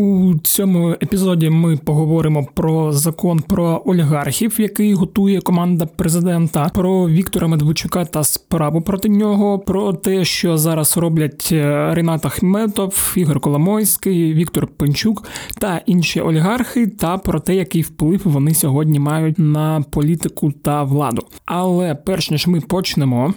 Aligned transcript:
У 0.00 0.34
цьому 0.42 0.90
епізоді 0.90 1.50
ми 1.50 1.76
поговоримо 1.76 2.46
про 2.54 2.92
закон 2.92 3.40
про 3.40 3.82
олігархів, 3.84 4.60
який 4.60 4.94
готує 4.94 5.40
команда 5.40 5.86
президента, 5.86 6.70
про 6.74 7.08
Віктора 7.08 7.48
Медведчука 7.48 8.04
та 8.04 8.24
справу 8.24 8.80
проти 8.80 9.08
нього, 9.08 9.58
про 9.58 9.92
те, 9.92 10.24
що 10.24 10.58
зараз 10.58 10.96
роблять 10.96 11.48
е, 11.52 11.94
Ренат 11.94 12.26
Ахметов, 12.26 13.14
Ігор 13.16 13.40
Коломойський, 13.40 14.34
Віктор 14.34 14.66
Пенчук 14.66 15.24
та 15.58 15.80
інші 15.86 16.20
олігархи, 16.20 16.86
та 16.86 17.18
про 17.18 17.40
те, 17.40 17.54
який 17.54 17.82
вплив 17.82 18.20
вони 18.24 18.54
сьогодні 18.54 18.98
мають 18.98 19.38
на 19.38 19.84
політику 19.90 20.52
та 20.52 20.82
владу. 20.82 21.22
Але 21.44 21.94
перш 21.94 22.30
ніж 22.30 22.46
ми 22.46 22.60
почнемо. 22.60 23.34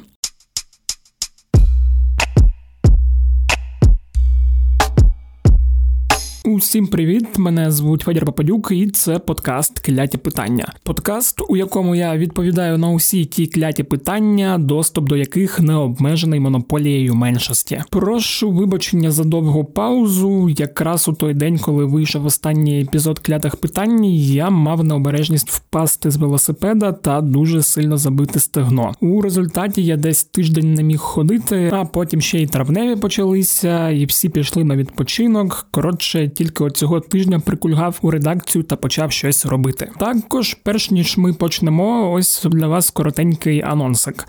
Усім 6.64 6.88
привіт! 6.88 7.38
Мене 7.38 7.72
звуть 7.72 8.02
Федір 8.02 8.26
Попадюк, 8.26 8.72
і 8.72 8.88
це 8.88 9.20
подкаст 9.20 9.80
Кляті 9.80 10.18
питання. 10.18 10.74
Подкаст, 10.84 11.42
у 11.50 11.58
якому 11.58 11.96
я 11.96 12.18
відповідаю 12.18 12.78
на 12.78 12.90
усі 12.90 13.26
ті 13.26 13.48
кляті 13.48 13.84
питання, 13.84 14.58
доступ 14.58 15.06
до 15.10 15.16
яких 15.16 15.60
не 15.60 15.76
обмежений 15.76 16.40
монополією 16.40 17.16
меншості. 17.16 17.84
Прошу 17.90 18.52
вибачення 18.52 19.12
за 19.12 19.24
довгу 19.24 19.66
паузу. 19.66 20.50
Якраз 20.50 21.08
у 21.08 21.14
той 21.14 21.34
день, 21.34 21.60
коли 21.60 21.86
вийшов 21.86 22.26
останній 22.26 22.82
епізод 22.82 23.20
клятих 23.20 23.56
питань, 23.56 24.06
я 24.06 24.50
мав 24.50 24.84
необережність 24.84 25.50
впасти 25.50 26.12
з 26.12 26.16
велосипеда 26.16 26.92
та 26.92 27.22
дуже 27.22 27.64
сильно 27.64 27.98
забити 27.98 28.40
стегно. 28.40 28.92
У 29.02 29.22
результаті 29.22 29.84
я 29.84 29.98
десь 29.98 30.24
тиждень 30.24 30.74
не 30.74 30.84
міг 30.84 31.00
ходити, 31.00 31.70
а 31.74 31.86
потім 31.86 32.22
ще 32.22 32.42
й 32.42 32.48
травневі 32.48 33.00
почалися, 33.00 33.90
і 33.90 34.06
всі 34.06 34.30
пішли 34.30 34.64
на 34.64 34.76
відпочинок. 34.76 35.68
Коротше 35.72 36.30
тільки 36.30 36.53
от 36.62 36.78
цього 36.78 37.00
тижня 37.00 37.40
прикульгав 37.40 38.00
у 38.02 38.12
редакцію 38.12 38.64
та 38.64 38.76
почав 38.76 39.12
щось 39.12 39.46
робити. 39.46 39.92
Також, 40.00 40.58
перш 40.64 40.92
ніж 40.92 41.18
ми 41.18 41.34
почнемо, 41.34 42.12
ось 42.12 42.44
для 42.44 42.68
вас 42.68 42.90
коротенький 42.90 43.62
анонсик. 43.62 44.28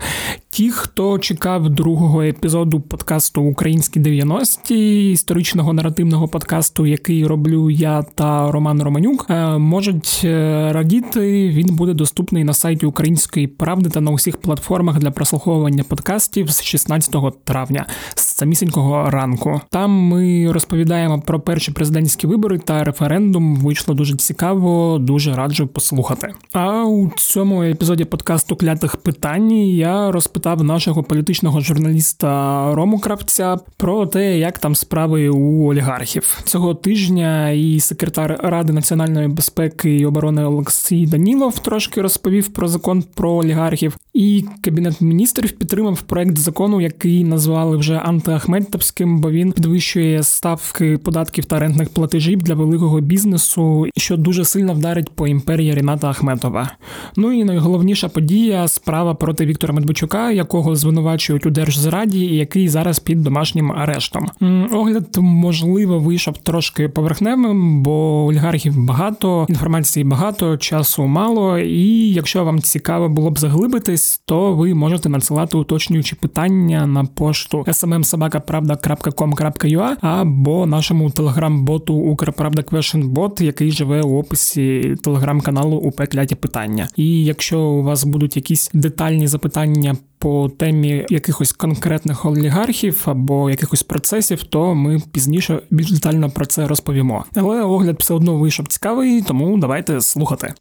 Ті, 0.55 0.71
хто 0.71 1.19
чекав 1.19 1.69
другого 1.69 2.21
епізоду 2.21 2.81
подкасту 2.81 3.41
Українські 3.41 3.99
90-ті, 3.99 5.11
історичного 5.11 5.73
наративного 5.73 6.27
подкасту, 6.27 6.85
який 6.85 7.27
роблю 7.27 7.69
я 7.69 8.03
та 8.03 8.51
Роман 8.51 8.81
Романюк, 8.83 9.25
е, 9.29 9.57
можуть 9.57 10.21
е, 10.23 10.69
радіти. 10.73 11.49
Він 11.49 11.75
буде 11.75 11.93
доступний 11.93 12.43
на 12.43 12.53
сайті 12.53 12.85
Української 12.85 13.47
правди 13.47 13.89
та 13.89 14.01
на 14.01 14.11
усіх 14.11 14.37
платформах 14.37 14.99
для 14.99 15.11
прослуховування 15.11 15.83
подкастів 15.83 16.51
з 16.51 16.63
16 16.63 17.15
травня, 17.43 17.85
з 18.15 18.21
самісінького 18.21 19.09
ранку. 19.09 19.61
Там 19.69 19.91
ми 19.91 20.51
розповідаємо 20.51 21.21
про 21.21 21.39
перші 21.39 21.71
президентські 21.71 22.27
вибори 22.27 22.59
та 22.59 22.83
референдум. 22.83 23.55
Вийшло 23.55 23.93
дуже 23.93 24.15
цікаво, 24.15 24.97
дуже 24.99 25.33
раджу 25.33 25.69
послухати. 25.73 26.33
А 26.53 26.83
у 26.83 27.11
цьому 27.17 27.63
епізоді 27.63 28.05
подкасту 28.05 28.55
клятих 28.55 28.97
питань 28.97 29.51
я 29.51 30.11
розпитав 30.11 30.44
запитав 30.45 30.63
нашого 30.63 31.03
політичного 31.03 31.61
журналіста 31.61 32.71
Рому 32.75 32.99
Кравця 32.99 33.57
про 33.77 34.05
те, 34.05 34.37
як 34.37 34.59
там 34.59 34.75
справи 34.75 35.29
у 35.29 35.69
олігархів 35.69 36.41
цього 36.43 36.73
тижня. 36.73 37.49
І 37.49 37.79
секретар 37.79 38.39
Ради 38.43 38.73
національної 38.73 39.27
безпеки 39.27 39.97
і 39.97 40.05
оборони 40.05 40.45
Олексій 40.45 41.05
Данілов 41.05 41.59
трошки 41.59 42.01
розповів 42.01 42.47
про 42.47 42.67
закон 42.67 43.03
про 43.13 43.31
олігархів. 43.31 43.97
І 44.13 44.45
кабінет 44.61 45.01
міністрів 45.01 45.51
підтримав 45.51 46.01
проект 46.01 46.37
закону, 46.37 46.81
який 46.81 47.23
назвали 47.23 47.77
вже 47.77 47.95
антиахметовським, 47.95 49.19
бо 49.19 49.31
він 49.31 49.51
підвищує 49.51 50.23
ставки 50.23 50.97
податків 50.97 51.45
та 51.45 51.59
рентних 51.59 51.89
платежів 51.89 52.41
для 52.41 52.53
великого 52.53 53.01
бізнесу, 53.01 53.87
що 53.97 54.17
дуже 54.17 54.45
сильно 54.45 54.73
вдарить 54.73 55.09
по 55.09 55.27
імперії 55.27 55.75
Ріната 55.75 56.09
Ахметова. 56.09 56.71
Ну 57.15 57.31
і 57.31 57.43
найголовніша 57.43 58.09
подія 58.09 58.67
справа 58.67 59.13
проти 59.13 59.45
Віктора 59.45 59.73
Медведчука, 59.73 60.34
якого 60.35 60.75
звинувачують 60.75 61.45
у 61.45 61.49
держзраді, 61.49 62.19
і 62.19 62.35
який 62.35 62.69
зараз 62.69 62.99
під 62.99 63.23
домашнім 63.23 63.71
арештом. 63.71 64.25
Огляд 64.71 65.07
можливо 65.17 65.99
вийшов 65.99 66.37
трошки 66.37 66.89
поверхневим, 66.89 67.83
бо 67.83 68.25
олігархів 68.25 68.85
багато, 68.85 69.45
інформації 69.49 70.03
багато, 70.03 70.57
часу 70.57 71.05
мало. 71.05 71.59
І 71.59 72.13
якщо 72.13 72.43
вам 72.43 72.59
цікаво 72.59 73.09
було 73.09 73.31
б 73.31 73.39
заглибитись, 73.39 74.21
то 74.25 74.53
ви 74.53 74.73
можете 74.73 75.09
надсилати 75.09 75.57
уточнюючі 75.57 76.15
питання 76.15 76.87
на 76.87 77.05
пошту 77.05 77.63
smmsobaka.pravda.com.ua 77.67 79.95
або 80.01 80.65
нашому 80.65 81.09
телеграм-боту 81.09 81.93
Укрправда 81.93 82.63
Бот, 82.95 83.41
який 83.41 83.71
живе 83.71 84.01
у 84.01 84.19
описі 84.19 84.95
телеграм-каналу 85.03 85.77
УП 85.77 86.07
Кляті 86.07 86.35
питання. 86.35 86.87
І 86.95 87.25
якщо 87.25 87.59
у 87.59 87.83
вас 87.83 88.03
будуть 88.03 88.35
якісь 88.35 88.69
детальні 88.73 89.27
запитання 89.27 89.95
по 90.25 90.49
темі 90.49 91.05
якихось 91.09 91.51
конкретних 91.51 92.25
олігархів 92.25 93.01
або 93.05 93.49
якихось 93.49 93.83
процесів, 93.83 94.43
то 94.43 94.75
ми 94.75 95.01
пізніше 95.11 95.61
більш 95.69 95.91
детально 95.91 96.29
про 96.29 96.45
це 96.45 96.67
розповімо. 96.67 97.25
Але 97.35 97.61
огляд 97.61 97.95
все 97.99 98.13
одно 98.13 98.37
вийшов 98.37 98.67
цікавий, 98.67 99.21
тому 99.21 99.57
давайте 99.57 100.01
слухати. 100.01 100.53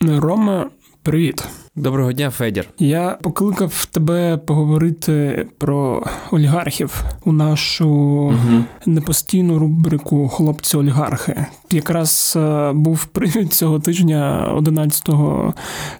Рома, 0.00 0.70
привіт. 1.02 1.44
Доброго 1.78 2.12
дня, 2.12 2.30
Федір. 2.30 2.68
Я 2.78 3.18
покликав 3.22 3.84
тебе 3.84 4.36
поговорити 4.36 5.46
про 5.58 6.02
олігархів 6.30 7.04
у 7.24 7.32
нашу 7.32 7.88
угу. 7.88 8.64
непостійну 8.86 9.58
рубрику 9.58 10.28
Хлопці-олігархи. 10.28 11.46
Якраз 11.70 12.34
е, 12.36 12.72
був 12.72 13.04
привід 13.04 13.52
цього 13.52 13.80
тижня, 13.80 14.52
11 14.56 15.08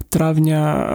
травня, 0.08 0.88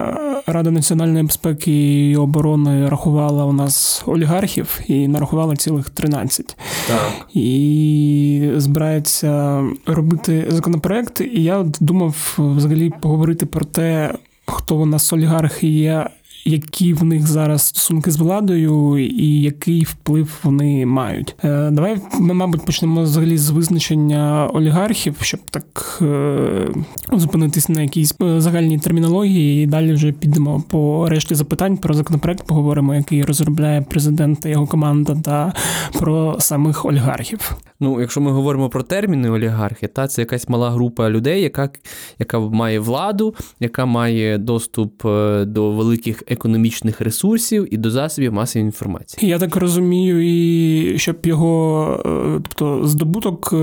Рада 0.46 0.70
національної 0.70 1.24
безпеки 1.24 2.10
і 2.10 2.16
оборони 2.16 2.88
рахувала 2.88 3.44
у 3.44 3.52
нас 3.52 4.02
олігархів 4.06 4.80
і 4.86 5.08
нарахувала 5.08 5.56
цілих 5.56 5.90
13. 5.90 6.56
Так. 6.88 7.12
І 7.34 8.50
збирається 8.56 9.62
робити 9.86 10.46
законопроект. 10.48 11.20
І 11.20 11.42
я 11.42 11.64
думав 11.80 12.34
взагалі 12.38 12.92
поговорити 13.00 13.46
про 13.46 13.64
те 13.64 14.14
хто 14.46 14.76
у 14.76 14.86
нас 14.86 15.12
олігархи 15.12 15.66
є, 15.66 16.10
які 16.44 16.94
в 16.94 17.04
них 17.04 17.26
зараз 17.26 17.62
стосунки 17.62 18.10
з 18.10 18.16
владою, 18.16 18.98
і 18.98 19.40
який 19.40 19.84
вплив 19.84 20.40
вони 20.42 20.86
мають. 20.86 21.36
Е, 21.44 21.70
давай 21.70 21.96
ми, 22.20 22.34
мабуть, 22.34 22.64
почнемо 22.64 23.02
взагалі 23.02 23.38
з 23.38 23.50
визначення 23.50 24.50
олігархів, 24.52 25.16
щоб 25.20 25.40
так 25.50 25.98
е, 26.02 26.68
зупинитись 27.12 27.68
на 27.68 27.82
якійсь 27.82 28.14
е, 28.22 28.40
загальній 28.40 28.78
термінології, 28.78 29.64
і 29.64 29.66
далі 29.66 29.92
вже 29.92 30.12
підемо 30.12 30.62
по 30.70 31.08
решті 31.08 31.34
запитань 31.34 31.76
про 31.76 31.94
законопроект. 31.94 32.46
Поговоримо, 32.46 32.94
який 32.94 33.24
розробляє 33.24 33.82
президент 33.82 34.40
та 34.40 34.48
його 34.48 34.66
команда, 34.66 35.16
та 35.24 35.52
про 35.98 36.36
самих 36.40 36.84
олігархів. 36.84 37.56
Ну, 37.80 38.00
якщо 38.00 38.20
ми 38.20 38.30
говоримо 38.30 38.68
про 38.68 38.82
терміни 38.82 39.30
олігархи, 39.30 39.86
та 39.86 40.06
це 40.08 40.22
якась 40.22 40.48
мала 40.48 40.70
група 40.70 41.10
людей, 41.10 41.42
яка 41.42 41.70
яка 42.18 42.38
має 42.38 42.78
владу, 42.78 43.34
яка 43.60 43.86
має 43.86 44.38
доступ 44.38 45.02
до 45.46 45.70
великих 45.70 46.22
економічних 46.34 47.00
ресурсів 47.00 47.74
і 47.74 47.76
до 47.76 47.90
засобів 47.90 48.32
масової 48.32 48.66
інформації. 48.66 49.28
Я 49.28 49.38
так 49.38 49.56
розумію, 49.56 50.20
і 50.22 50.98
щоб 50.98 51.16
його 51.24 52.02
е, 52.06 52.40
тобто 52.42 52.86
здобуток 52.86 53.50
е, 53.52 53.56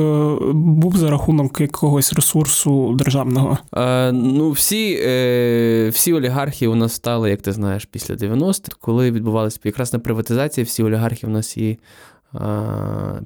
був 0.53 0.97
за 0.97 1.09
рахунок 1.09 1.61
якогось 1.61 2.13
ресурсу 2.13 2.95
державного. 2.95 3.57
Е, 3.75 4.11
Ну, 4.11 4.51
всі 4.51 4.99
е, 5.01 5.89
всі 5.89 6.13
олігархи 6.13 6.67
у 6.67 6.75
нас 6.75 6.93
стали, 6.93 7.29
як 7.29 7.41
ти 7.41 7.51
знаєш, 7.51 7.85
після 7.85 8.15
90-х, 8.15 8.77
коли 8.79 9.11
відбувалася 9.11 9.59
якраз 9.63 9.93
на 9.93 9.99
приватизація, 9.99 10.65
всі 10.65 10.83
олігархи 10.83 11.27
у 11.27 11.29
нас 11.29 11.57
і. 11.57 11.79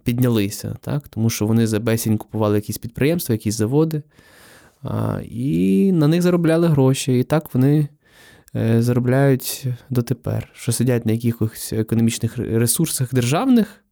Піднялися, 0.04 0.76
так? 0.82 1.08
тому 1.08 1.30
що 1.30 1.46
вони 1.46 1.68
за 1.68 1.80
бесінь 1.80 2.18
купували 2.18 2.56
якісь 2.56 2.78
підприємства, 2.78 3.34
якісь 3.34 3.58
заводи, 3.58 4.02
і 5.32 5.92
на 5.94 6.08
них 6.08 6.22
заробляли 6.22 6.68
гроші. 6.68 7.20
І 7.20 7.24
так 7.24 7.54
вони 7.54 7.80
Е, 7.80 7.95
заробляють 8.80 9.66
дотепер, 9.90 10.50
що 10.54 10.72
сидять 10.72 11.06
на 11.06 11.12
якихось 11.12 11.74
економічних 11.74 12.38
ресурсах 12.38 13.14
державних, 13.14 13.84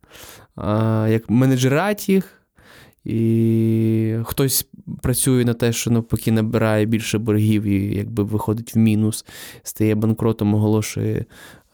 як 1.07 1.29
менеджерать 1.29 2.09
їх, 2.09 2.43
і 3.05 4.15
хтось 4.23 4.67
працює 5.01 5.45
на 5.45 5.53
те, 5.53 5.73
що 5.73 5.91
навпаки 5.91 6.31
набирає 6.31 6.85
більше 6.85 7.17
боргів 7.17 7.63
і 7.63 7.95
якби 7.95 8.23
виходить 8.23 8.75
в 8.75 8.77
мінус, 8.77 9.25
стає 9.63 9.95
банкротом, 9.95 10.53
оголошує, 10.53 11.25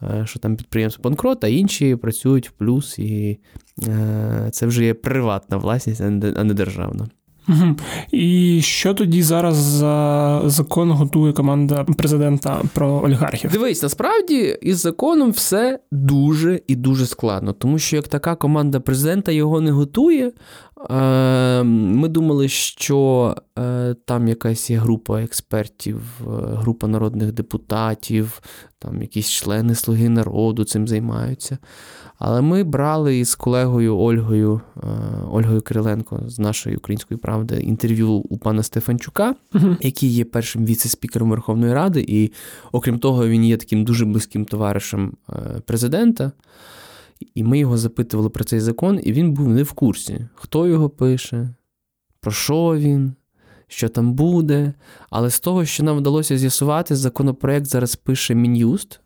е, 0.01 0.23
що 0.25 0.39
там 0.39 0.55
підприємство 0.55 1.03
банкрот, 1.03 1.43
а 1.43 1.47
інші 1.47 1.95
працюють 1.95 2.49
в 2.49 2.51
плюс, 2.51 2.99
і 2.99 3.39
е, 3.87 4.49
це 4.51 4.65
вже 4.65 4.85
є 4.85 4.93
приватна 4.93 5.57
власність, 5.57 6.01
а 6.01 6.43
не 6.43 6.53
державна. 6.53 7.07
Угу. 7.49 7.75
І 8.11 8.59
що 8.61 8.93
тоді 8.93 9.23
зараз 9.23 9.55
за 9.55 10.41
закон 10.45 10.91
готує 10.91 11.33
команда 11.33 11.83
президента 11.83 12.61
про 12.73 13.01
олігархів? 13.03 13.51
Дивись, 13.51 13.83
насправді 13.83 14.57
із 14.61 14.77
законом 14.77 15.31
все 15.31 15.79
дуже 15.91 16.61
і 16.67 16.75
дуже 16.75 17.05
складно, 17.05 17.53
тому 17.53 17.79
що 17.79 17.95
як 17.95 18.07
така 18.07 18.35
команда 18.35 18.79
президента 18.79 19.31
його 19.31 19.61
не 19.61 19.71
готує. 19.71 20.31
Е, 20.89 21.63
ми 21.63 22.07
думали, 22.07 22.47
що 22.47 23.35
е, 23.59 23.95
там 24.05 24.27
якась 24.27 24.69
є 24.69 24.77
група 24.77 25.21
експертів, 25.21 26.01
е, 26.21 26.25
група 26.55 26.87
народних 26.87 27.31
депутатів, 27.31 28.41
там 28.79 29.01
якісь 29.01 29.29
члени 29.29 29.75
Слуги 29.75 30.09
народу 30.09 30.63
цим 30.63 30.87
займаються. 30.87 31.57
Але 32.19 32.41
ми 32.41 32.63
брали 32.63 33.17
із 33.17 33.35
колегою 33.35 33.97
Ольгою 33.97 34.61
Ольгою 35.31 35.61
Кириленко 35.61 36.23
з 36.27 36.39
нашої 36.39 36.75
української 36.75 37.17
правди 37.17 37.59
інтерв'ю 37.59 38.11
у 38.11 38.37
пана 38.37 38.63
Стефанчука, 38.63 39.35
uh-huh. 39.53 39.77
який 39.81 40.09
є 40.09 40.25
першим 40.25 40.65
віце-спікером 40.65 41.29
Верховної 41.29 41.73
Ради, 41.73 42.05
і 42.07 42.31
окрім 42.71 42.99
того, 42.99 43.27
він 43.27 43.45
є 43.45 43.57
таким 43.57 43.83
дуже 43.83 44.05
близьким 44.05 44.45
товаришем 44.45 45.13
президента. 45.65 46.31
І 47.35 47.43
ми 47.43 47.59
його 47.59 47.77
запитували 47.77 48.29
про 48.29 48.43
цей 48.43 48.59
закон, 48.59 48.99
і 49.03 49.13
він 49.13 49.33
був 49.33 49.47
не 49.47 49.63
в 49.63 49.71
курсі, 49.71 50.27
хто 50.33 50.67
його 50.67 50.89
пише, 50.89 51.49
про 52.19 52.31
що 52.31 52.75
він, 52.77 53.13
що 53.67 53.89
там 53.89 54.13
буде. 54.13 54.73
Але 55.09 55.29
з 55.29 55.39
того, 55.39 55.65
що 55.65 55.83
нам 55.83 55.97
вдалося 55.97 56.37
з'ясувати, 56.37 56.95
законопроект 56.95 57.65
зараз 57.65 57.95
пише 57.95 58.35
Мін'юст. 58.35 59.01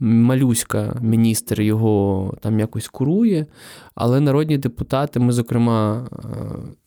Малюська 0.00 0.98
міністр 1.02 1.60
його 1.60 2.34
там 2.40 2.60
якось 2.60 2.88
курує, 2.88 3.46
але 3.94 4.20
народні 4.20 4.58
депутати, 4.58 5.20
ми, 5.20 5.32
зокрема, 5.32 6.08
е, 6.12 6.26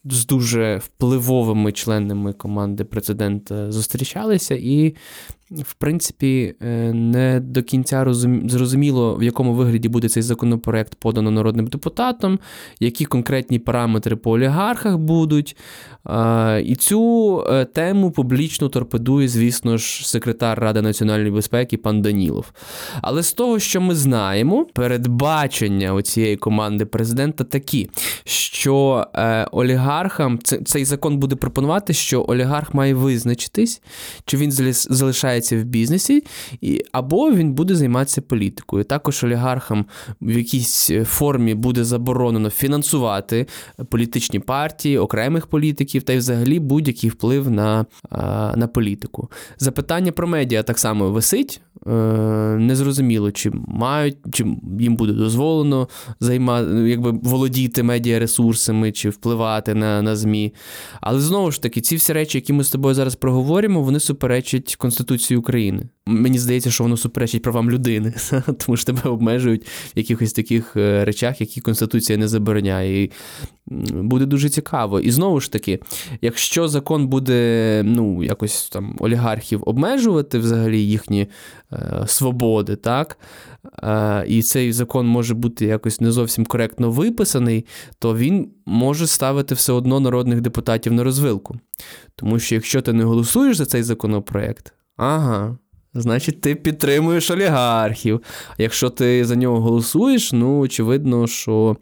з 0.06 0.25
дуже 0.25 0.77
впливовими 0.77 1.71
членами 1.71 2.33
команди 2.33 2.83
президента 2.83 3.71
зустрічалися, 3.71 4.56
і 4.56 4.95
в 5.51 5.74
принципі, 5.74 6.56
е, 6.62 6.94
не 6.94 7.39
до 7.39 7.63
кінця 7.63 8.06
зрозуміло, 8.45 9.15
в 9.15 9.24
якому 9.24 9.53
вигляді 9.53 9.89
буде 9.89 10.09
цей 10.09 10.24
законопроект 10.24 10.95
подано 10.95 11.31
народним 11.31 11.68
депутатом, 11.68 12.39
які 12.80 13.06
конкретні 13.06 13.59
параметри 13.59 14.15
по 14.15 14.31
олігархах 14.31 14.98
будуть. 14.98 15.57
І 16.63 16.75
цю 16.80 17.44
е, 17.50 17.65
тему 17.65 18.12
публічно 18.12 18.69
торпедує, 18.69 19.27
звісно 19.27 19.77
ж, 19.77 20.09
секретар 20.09 20.59
Ради 20.59 20.81
національної 20.81 21.31
безпеки 21.31 21.77
пан 21.77 22.01
Данілов. 22.01 22.51
Але 23.01 23.24
з 23.24 23.33
того, 23.33 23.59
що 23.59 23.81
ми 23.81 23.95
знаємо, 23.95 24.65
передбачення 24.74 26.01
цієї 26.01 26.38
команди 26.38 26.86
президента 26.86 27.44
такі, 27.44 27.89
що 28.24 29.07
е, 29.15 29.48
олігархам 29.91 30.39
цей 30.65 30.85
закон 30.85 31.17
буде 31.17 31.35
пропонувати, 31.35 31.93
що 31.93 32.25
олігарх 32.27 32.73
має 32.73 32.93
визначитись, 32.93 33.81
чи 34.25 34.38
він 34.38 34.51
залишається 34.71 35.57
в 35.57 35.63
бізнесі, 35.63 36.23
або 36.91 37.31
він 37.31 37.53
буде 37.53 37.75
займатися 37.75 38.21
політикою. 38.21 38.83
Також 38.83 39.23
олігархам 39.23 39.85
в 40.21 40.31
якійсь 40.31 40.91
е, 40.91 41.05
формі 41.05 41.53
буде 41.53 41.83
заборонено 41.83 42.49
фінансувати 42.49 43.47
політичні 43.89 44.39
партії, 44.39 44.97
окремих 44.97 45.47
політиків 45.47 46.03
та 46.03 46.13
й 46.13 46.17
взагалі 46.17 46.59
будь-який 46.59 47.09
вплив 47.09 47.51
на, 47.51 47.85
на 48.55 48.69
політику. 48.73 49.29
Запитання 49.57 50.11
про 50.11 50.27
медіа 50.27 50.63
так 50.63 50.79
само 50.79 51.09
висить. 51.11 51.61
Е, 51.88 51.91
незрозуміло, 52.59 53.31
чи 53.31 53.51
мають, 53.67 54.17
чи 54.33 54.45
їм 54.79 54.95
буде 54.95 55.13
дозволено 55.13 55.88
займати, 56.19 56.71
якби 56.71 57.11
володіти 57.11 57.83
медіаресурсами, 57.83 58.91
чи 58.91 59.09
впливати 59.09 59.73
на 59.81 60.01
на 60.01 60.16
ЗМІ. 60.16 60.54
Але 61.01 61.19
знову 61.19 61.51
ж 61.51 61.62
таки, 61.62 61.81
ці 61.81 61.95
всі 61.95 62.13
речі, 62.13 62.38
які 62.38 62.54
ми 62.54 62.63
з 62.63 62.69
тобою 62.69 62.95
зараз 62.95 63.16
проговоримо, 63.16 63.81
вони 63.81 64.00
суперечать 64.00 64.75
Конституції 64.75 65.38
України. 65.38 65.89
Мені 66.06 66.39
здається, 66.39 66.72
що 66.72 66.83
воно 66.83 66.98
суперечить 66.98 67.42
правам 67.42 67.72
людини, 67.72 68.13
тому 68.66 68.78
що 68.78 68.86
тебе 68.86 69.10
обмежують 69.10 69.68
в 69.68 69.98
якихось 69.98 70.33
таких 70.33 70.78
е, 70.78 71.06
речах, 71.06 71.42
які 71.42 71.62
Конституція 71.62 72.18
не 72.18 72.28
забороняє. 72.28 73.04
І 73.04 73.12
Буде 73.92 74.25
дуже 74.25 74.50
цікаво. 74.50 75.00
І 75.00 75.12
знову 75.12 75.39
ж 75.39 75.51
таки, 75.51 75.80
якщо 76.22 76.68
закон 76.68 77.07
буде 77.07 77.81
ну, 77.86 78.24
якось 78.24 78.69
там 78.69 78.95
олігархів 79.00 79.63
обмежувати 79.66 80.39
взагалі 80.39 80.86
їхні 80.86 81.27
е, 81.74 82.04
свободи, 82.07 82.75
так, 82.75 83.18
і 84.28 84.42
цей 84.42 84.74
закон 84.74 85.08
може 85.08 85.34
бути 85.34 85.66
якось 85.66 86.02
не 86.02 86.12
зовсім 86.12 86.46
коректно 86.46 86.92
виписаний, 86.92 87.66
то 88.00 88.18
він 88.18 88.52
може 88.66 89.08
ставити 89.08 89.56
все 89.56 89.74
одно 89.74 90.00
народних 90.00 90.42
депутатів 90.42 90.94
на 90.94 91.04
розвилку. 91.04 91.60
Тому 92.16 92.40
що 92.40 92.56
якщо 92.56 92.81
ти 92.81 92.94
не 92.94 93.04
голосуєш 93.04 93.58
за 93.58 93.66
цей 93.66 93.84
законопроект, 93.84 94.74
ага. 94.98 95.58
Значить, 95.94 96.42
ти 96.42 96.56
підтримуєш 96.56 97.31
олігархів. 97.31 98.22
Якщо 98.58 98.90
ти 98.90 99.25
за 99.25 99.36
нього 99.36 99.62
голосуєш, 99.62 100.34
ну 100.34 100.60
очевидно, 100.60 101.28
що 101.28 101.78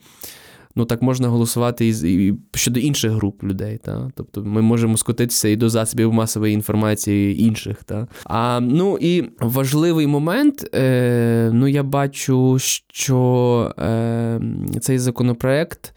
ну 0.76 0.86
так 0.86 1.02
можна 1.02 1.28
голосувати 1.28 1.88
і, 1.88 2.28
і 2.28 2.36
щодо 2.54 2.80
інших 2.80 3.12
груп 3.12 3.44
людей. 3.44 3.78
Та? 3.78 4.12
Тобто 4.16 4.44
ми 4.44 4.62
можемо 4.62 4.98
скотитися 4.98 5.48
і 5.48 5.56
до 5.56 5.70
засобів 5.70 6.14
масової 6.14 6.54
інформації 6.54 7.42
інших. 7.44 7.84
Та? 7.84 8.08
А 8.24 8.60
ну 8.60 8.98
і 9.02 9.30
важливий 9.40 10.08
момент, 10.08 10.76
е, 10.76 11.52
ну 11.54 11.68
я 11.68 11.84
бачу, 11.84 12.58
що 12.60 13.74
е, 13.80 14.42
цей 14.82 15.00
законопроект 15.00 15.94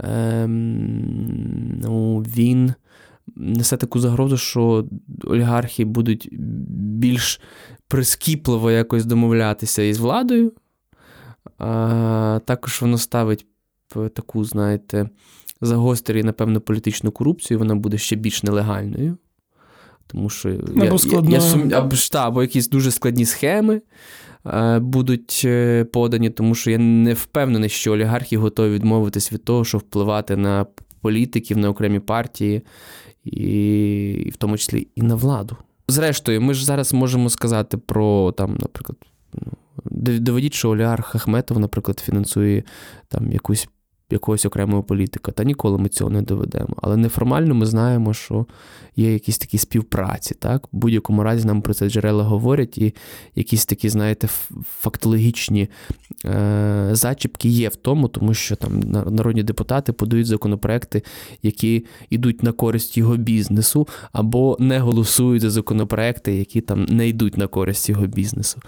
е, 0.00 0.46
ну, 0.46 2.18
він. 2.18 2.74
Несе 3.36 3.76
таку 3.76 4.00
загрозу, 4.00 4.36
що 4.36 4.86
олігархи 5.24 5.84
будуть 5.84 6.28
більш 6.32 7.40
прискіпливо 7.88 8.70
якось 8.70 9.04
домовлятися 9.04 9.82
із 9.82 9.98
владою. 9.98 10.52
А, 11.58 12.40
Також 12.44 12.82
воно 12.82 12.98
ставить 12.98 13.46
таку, 13.88 14.44
знаєте, 14.44 15.08
загострює, 15.60 16.22
напевно, 16.22 16.60
політичну 16.60 17.10
корупцію, 17.10 17.58
вона 17.58 17.74
буде 17.74 17.98
ще 17.98 18.16
більш 18.16 18.42
нелегальною. 18.42 19.16
Тому 20.06 20.30
що 20.30 20.48
або 20.48 20.84
я, 20.84 20.98
складно. 20.98 21.30
я, 21.30 21.36
я 21.36 21.40
сум... 21.40 21.74
або, 21.74 21.96
та, 22.12 22.26
або 22.26 22.42
якісь 22.42 22.68
дуже 22.68 22.90
складні 22.90 23.24
схеми 23.24 23.82
е, 24.46 24.78
будуть 24.78 25.42
е, 25.44 25.84
подані, 25.84 26.30
тому 26.30 26.54
що 26.54 26.70
я 26.70 26.78
не 26.78 27.14
впевнений, 27.14 27.68
що 27.68 27.92
олігархи 27.92 28.36
готові 28.36 28.74
відмовитись 28.74 29.32
від 29.32 29.44
того, 29.44 29.64
щоб 29.64 29.80
впливати 29.80 30.36
на 30.36 30.66
політиків, 31.00 31.58
на 31.58 31.68
окремі 31.68 32.00
партії, 32.00 32.62
і, 33.24 33.40
і 34.26 34.30
в 34.30 34.36
тому 34.36 34.58
числі 34.58 34.88
і 34.94 35.02
на 35.02 35.14
владу. 35.14 35.56
Зрештою, 35.88 36.40
ми 36.40 36.54
ж 36.54 36.64
зараз 36.64 36.92
можемо 36.92 37.30
сказати 37.30 37.76
про 37.76 38.32
там, 38.32 38.58
наприклад, 38.60 38.98
ну, 39.34 39.52
доведіть, 40.18 40.54
що 40.54 40.70
олігарх 40.70 41.14
Ахметов, 41.14 41.58
наприклад, 41.58 42.00
фінансує 42.00 42.62
там 43.08 43.32
якусь 43.32 43.68
якогось 44.10 44.46
окремого 44.46 44.82
політика. 44.82 45.32
Та 45.32 45.44
ніколи 45.44 45.78
ми 45.78 45.88
цього 45.88 46.10
не 46.10 46.22
доведемо. 46.22 46.76
Але 46.82 46.96
неформально 46.96 47.54
ми 47.54 47.66
знаємо, 47.66 48.14
що 48.14 48.46
є 48.96 49.12
якісь 49.12 49.38
такі 49.38 49.58
співпраці. 49.58 50.34
Так? 50.34 50.66
В 50.72 50.76
будь-якому 50.76 51.22
разі 51.22 51.46
нам 51.46 51.62
про 51.62 51.74
це 51.74 51.90
джерела 51.90 52.24
говорять, 52.24 52.78
і 52.78 52.94
якісь 53.34 53.66
такі, 53.66 53.88
знаєте, 53.88 54.28
фактологічні 54.80 55.68
е- 56.24 56.88
зачіпки 56.92 57.48
є 57.48 57.68
в 57.68 57.76
тому, 57.76 58.08
тому 58.08 58.34
що 58.34 58.56
там 58.56 58.80
народні 59.10 59.42
депутати 59.42 59.92
подають 59.92 60.26
законопроекти, 60.26 61.02
які 61.42 61.84
йдуть 62.10 62.42
на 62.42 62.52
користь 62.52 62.98
його 62.98 63.16
бізнесу, 63.16 63.88
або 64.12 64.56
не 64.60 64.78
голосують 64.78 65.42
за 65.42 65.50
законопроекти, 65.50 66.36
які 66.36 66.60
там 66.60 66.84
не 66.84 67.08
йдуть 67.08 67.36
на 67.36 67.46
користь 67.46 67.88
його 67.88 68.06
бізнесу. 68.06 68.60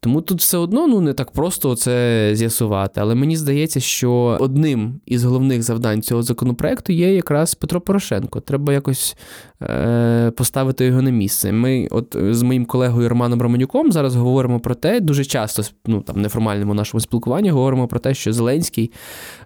Тому 0.00 0.20
тут 0.20 0.40
все 0.40 0.58
одно 0.58 0.86
ну, 0.86 1.00
не 1.00 1.12
так 1.12 1.30
просто 1.30 1.76
це 1.76 2.30
з'ясувати. 2.34 3.00
Але 3.00 3.14
мені 3.14 3.36
здається, 3.36 3.80
що 3.80 4.36
одним 4.40 4.69
одним 4.70 5.00
із 5.06 5.24
головних 5.24 5.62
завдань 5.62 6.02
цього 6.02 6.22
законопроекту 6.22 6.92
є 6.92 7.14
якраз 7.14 7.54
Петро 7.54 7.80
Порошенко. 7.80 8.40
Треба 8.40 8.72
якось 8.72 9.16
е, 9.62 10.30
поставити 10.36 10.84
його 10.84 11.02
на 11.02 11.10
місце. 11.10 11.52
Ми, 11.52 11.88
от 11.90 12.16
з 12.30 12.42
моїм 12.42 12.64
колегою 12.64 13.08
Романом 13.08 13.42
Романюком, 13.42 13.92
зараз 13.92 14.16
говоримо 14.16 14.60
про 14.60 14.74
те, 14.74 15.00
дуже 15.00 15.24
часто, 15.24 15.62
ну 15.86 16.00
там 16.00 16.20
неформальному 16.20 16.74
нашому 16.74 17.00
спілкуванні, 17.00 17.50
говоримо 17.50 17.88
про 17.88 17.98
те, 17.98 18.14
що 18.14 18.32
Зеленський 18.32 18.92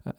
е, 0.07 0.13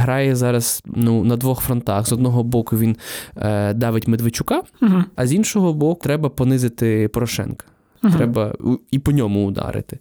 грає 0.00 0.36
зараз 0.36 0.82
ну, 0.86 1.24
на 1.24 1.36
двох 1.36 1.60
фронтах. 1.60 2.06
З 2.06 2.12
одного 2.12 2.42
боку, 2.42 2.76
він 2.76 2.96
е, 3.36 3.74
давить 3.74 4.08
Медведчука, 4.08 4.62
угу. 4.82 5.04
а 5.16 5.26
з 5.26 5.32
іншого 5.32 5.72
боку, 5.72 6.00
треба 6.02 6.28
понизити 6.28 7.08
Порошенка. 7.08 7.66
Угу. 8.04 8.12
Треба 8.16 8.54
і 8.90 8.98
по 8.98 9.12
ньому 9.12 9.46
ударити. 9.46 9.98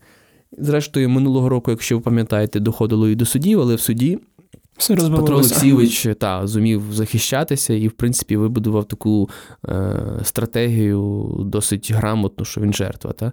Зрештою, 0.57 1.09
минулого 1.09 1.49
року, 1.49 1.71
якщо 1.71 1.95
ви 1.95 2.01
пам'ятаєте, 2.01 2.59
доходило 2.59 3.09
і 3.09 3.15
до 3.15 3.25
судів, 3.25 3.61
але 3.61 3.75
в 3.75 3.79
суді 3.79 4.19
Все 4.81 4.95
Петро 4.95 5.35
Олексійович 5.35 6.07
та, 6.19 6.47
зумів 6.47 6.83
захищатися 6.91 7.73
і, 7.73 7.87
в 7.87 7.91
принципі, 7.91 8.37
вибудував 8.37 8.85
таку 8.85 9.29
е, 9.69 9.99
стратегію 10.23 11.31
досить 11.39 11.91
грамотну, 11.91 12.45
що 12.45 12.61
він 12.61 12.73
жертва. 12.73 13.11
Та? 13.11 13.31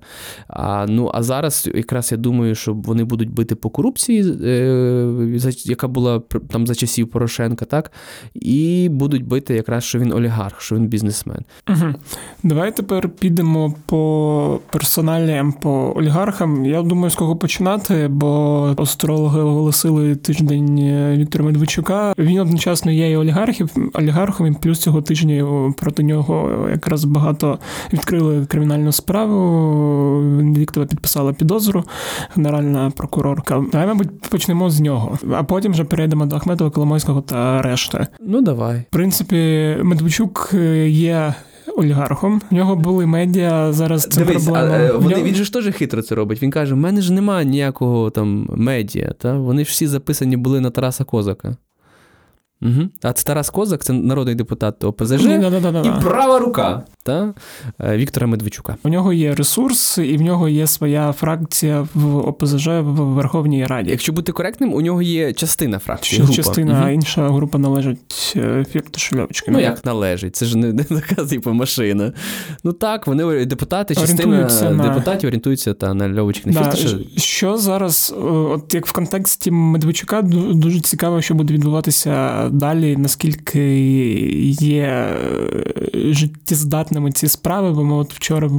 А, 0.49 0.87
ну, 0.89 1.11
а 1.15 1.23
зараз 1.23 1.71
якраз 1.75 2.13
я 2.13 2.19
думаю, 2.19 2.55
що 2.55 2.75
вони 2.75 3.05
будуть 3.05 3.31
бити 3.31 3.55
по 3.55 3.71
корупції, 3.71 4.35
е, 4.45 5.41
яка 5.65 5.89
була 5.89 6.23
там 6.51 6.67
за 6.67 6.75
часів 6.75 7.09
Порошенка, 7.09 7.65
так? 7.65 7.93
і 8.35 8.89
будуть 8.93 9.27
бити 9.27 9.55
якраз, 9.55 9.85
що 9.85 9.99
він 9.99 10.13
олігарх, 10.13 10.61
що 10.61 10.77
він 10.77 10.87
бізнесмен. 10.87 11.45
Угу. 11.69 11.95
Давай 12.43 12.77
тепер 12.77 13.09
підемо 13.09 13.75
по 13.87 14.61
персоналіям, 14.71 15.53
по 15.53 15.93
олігархам. 15.97 16.65
Я 16.65 16.83
думаю, 16.83 17.11
з 17.11 17.15
кого 17.15 17.37
починати, 17.37 18.09
бо 18.09 18.75
астрологи 18.79 19.41
оголосили 19.41 20.17
тиждень 20.17 20.79
Віктора 21.17 21.38
Медведчука. 21.45 22.15
Він 22.19 22.39
одночасно 22.39 22.93
є 22.93 23.11
і 23.11 23.17
олігархів, 23.17 23.71
олігархом, 23.95 24.47
і 24.47 24.53
плюс 24.53 24.79
цього 24.79 25.03
тижня 25.03 25.29
проти 25.77 26.03
нього 26.03 26.67
якраз 26.71 27.05
багато 27.05 27.59
відкрили 27.93 28.47
кримінальну 28.47 28.93
справу. 28.93 29.39
Віктора 30.57 30.87
підписала 30.87 31.33
підозру, 31.33 31.85
генеральна 32.35 32.91
прокурорка. 32.91 33.65
Давай, 33.73 33.87
мабуть, 33.87 34.21
почнемо 34.21 34.71
з 34.71 34.81
нього, 34.81 35.19
а 35.33 35.43
потім 35.43 35.73
вже 35.73 35.85
перейдемо 35.85 36.27
до 36.27 36.37
Ахметова, 36.37 36.71
Коломойського 36.71 37.21
та 37.21 37.63
решти. 37.63 38.07
Ну 38.21 38.41
давай. 38.41 38.79
В 38.79 38.93
принципі, 38.93 39.77
Медведчук 39.83 40.55
є 40.87 41.35
олігархом. 41.79 42.43
В 42.51 42.55
нього 42.55 42.77
були 42.77 43.07
медіа. 43.07 43.73
Зараз 43.73 44.07
це 44.07 44.25
Дивись, 44.25 44.45
проблема. 44.45 44.75
А, 44.75 44.93
вони, 44.93 45.11
нього... 45.11 45.23
Він 45.23 45.35
же 45.35 45.45
ж 45.45 45.53
теж 45.53 45.75
хитро 45.75 46.03
це 46.03 46.15
робить. 46.15 46.43
Він 46.43 46.51
каже: 46.51 46.75
в 46.75 46.77
мене 46.77 47.01
ж 47.01 47.13
немає 47.13 47.45
ніякого 47.45 48.11
там 48.11 48.49
медіа. 48.57 49.13
Та? 49.19 49.39
Вони 49.39 49.65
ж 49.65 49.71
всі 49.71 49.87
записані 49.87 50.37
були 50.37 50.61
на 50.61 50.71
Тараса 50.71 51.05
Козака. 51.05 51.57
Угу. 52.63 52.89
А 53.03 53.13
це 53.13 53.25
Тарас 53.25 53.51
Козак, 53.51 53.85
це 53.85 53.93
народний 53.93 54.35
депутат 54.35 54.85
ОПЗЖ 54.85 55.25
Ні, 55.25 55.39
да, 55.39 55.61
да, 55.61 55.73
да, 55.73 55.81
і 55.81 56.03
права 56.03 56.39
рука 56.39 56.83
та, 57.03 57.35
е, 57.81 57.97
Віктора 57.97 58.27
Медведчука. 58.27 58.77
У 58.83 58.89
нього 58.89 59.13
є 59.13 59.35
ресурс, 59.35 59.99
і 59.99 60.17
в 60.17 60.23
нього 60.23 60.49
є 60.49 60.67
своя 60.67 61.13
фракція 61.13 61.89
в 61.95 62.17
ОПЗЖ 62.17 62.67
в 62.67 62.83
Верховній 62.83 63.67
Раді. 63.67 63.91
Якщо 63.91 64.13
бути 64.13 64.33
коректним, 64.33 64.75
у 64.75 64.81
нього 64.81 65.03
є 65.03 65.33
частина 65.33 65.79
фракції. 65.79 66.23
група. 66.23 66.35
Частина, 66.35 66.81
угу. 66.81 66.89
інша 66.89 67.29
група 67.29 67.59
належить 67.59 68.33
е, 68.37 68.65
Фірташульовички. 68.73 69.51
Ну, 69.51 69.61
як 69.61 69.85
належить? 69.85 70.37
Це 70.37 70.47
ж 70.47 70.59
не, 70.59 70.73
не 70.73 70.85
така 70.85 71.25
типу 71.25 71.53
машина. 71.53 72.13
Ну 72.65 72.73
так, 72.73 73.07
вони 73.07 73.45
депутати, 73.45 73.95
частина 73.95 74.49
на... 74.61 74.89
депутатів 74.89 75.29
орієнтуються 75.29 75.75
та 75.75 75.95
на 75.95 76.15
Льовочки. 76.15 76.51
Да. 76.51 76.75
Що 77.17 77.57
зараз, 77.57 78.15
от 78.23 78.75
як 78.75 78.87
в 78.87 78.93
контексті 78.93 79.51
Медведчука, 79.51 80.23
дуже 80.23 80.81
цікаво, 80.81 81.23
що 81.23 81.35
буде 81.35 81.55
відбуватися 81.55 82.48
далі, 82.53 82.97
наскільки 82.97 83.79
є 84.51 84.83
е, 84.83 86.13
життєздатними 86.13 87.13
ці 87.13 87.29
справи, 87.29 87.73
бо 87.73 87.85
ми 87.85 87.95
от 87.95 88.15
вчора, 88.15 88.51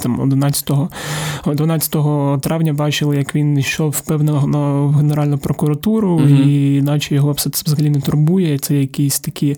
там 0.00 0.20
11 0.20 0.70
12 1.46 2.40
травня, 2.42 2.72
бачили, 2.72 3.16
як 3.16 3.34
він 3.34 3.58
йшов 3.58 3.90
впевнено 3.90 4.86
в 4.88 4.94
Генеральну 4.94 5.38
прокуратуру, 5.38 6.18
mm 6.18 6.44
і 6.44 6.82
наче 6.82 7.14
його 7.14 7.32
все 7.32 7.50
це 7.50 7.62
взагалі 7.66 7.90
не 7.90 8.00
турбує. 8.00 8.58
Це 8.58 8.74
якісь 8.74 9.20
такі 9.20 9.56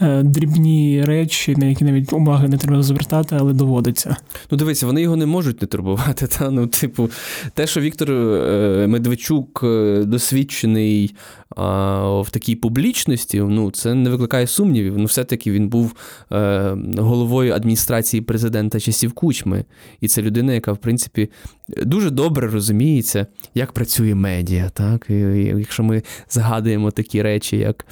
е, 0.00 0.22
дрібні 0.22 1.04
речі, 1.04 1.56
на 1.56 1.66
які 1.66 1.84
навіть 1.84 2.12
уваги 2.12 2.48
не 2.48 2.58
треба 2.58 2.82
звертати, 2.82 3.36
але 3.40 3.52
доводиться. 3.52 4.16
Ну, 4.50 4.58
дивіться, 4.58 4.86
вони 4.86 5.02
його 5.02 5.16
не 5.16 5.26
можуть 5.26 5.62
не 5.62 5.68
турбувати. 5.68 6.26
Та? 6.38 6.50
Ну, 6.50 6.66
типу, 6.66 7.10
те, 7.54 7.66
що 7.66 7.80
Віктор 7.80 8.10
е, 8.10 8.86
Медведчук 8.88 9.64
досвідчений 10.04 11.14
в 11.56 12.26
такій 12.30 12.56
публічності, 12.56 13.40
ну 13.40 13.70
це 13.70 13.94
не 13.94 14.10
викликає 14.10 14.46
сумнівів. 14.46 14.98
Ну, 14.98 15.04
все-таки 15.04 15.50
він 15.50 15.68
був 15.68 15.94
е, 16.32 16.76
головою 16.98 17.52
адміністрації 17.52 18.20
президента 18.20 18.80
часів 18.80 19.12
Кучми. 19.12 19.64
І 20.00 20.08
це 20.08 20.22
людина, 20.22 20.52
яка, 20.52 20.72
в 20.72 20.78
принципі, 20.78 21.28
дуже 21.76 22.10
добре 22.10 22.48
розуміється, 22.48 23.26
як 23.54 23.72
працює 23.72 24.14
медіа. 24.14 24.70
Так? 24.74 25.06
І, 25.10 25.14
Якщо 25.58 25.82
ми 25.82 26.02
згадуємо 26.30 26.90
такі 26.90 27.22
речі, 27.22 27.56
як 27.56 27.86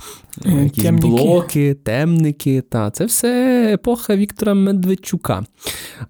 е, 0.47 0.51
якісь 0.65 0.85
темники. 0.85 1.07
блоки, 1.09 1.75
темники, 1.75 2.61
та, 2.61 2.91
це 2.91 3.05
все 3.05 3.71
епоха 3.75 4.17
Віктора 4.17 4.55
Медведчука. 4.55 5.45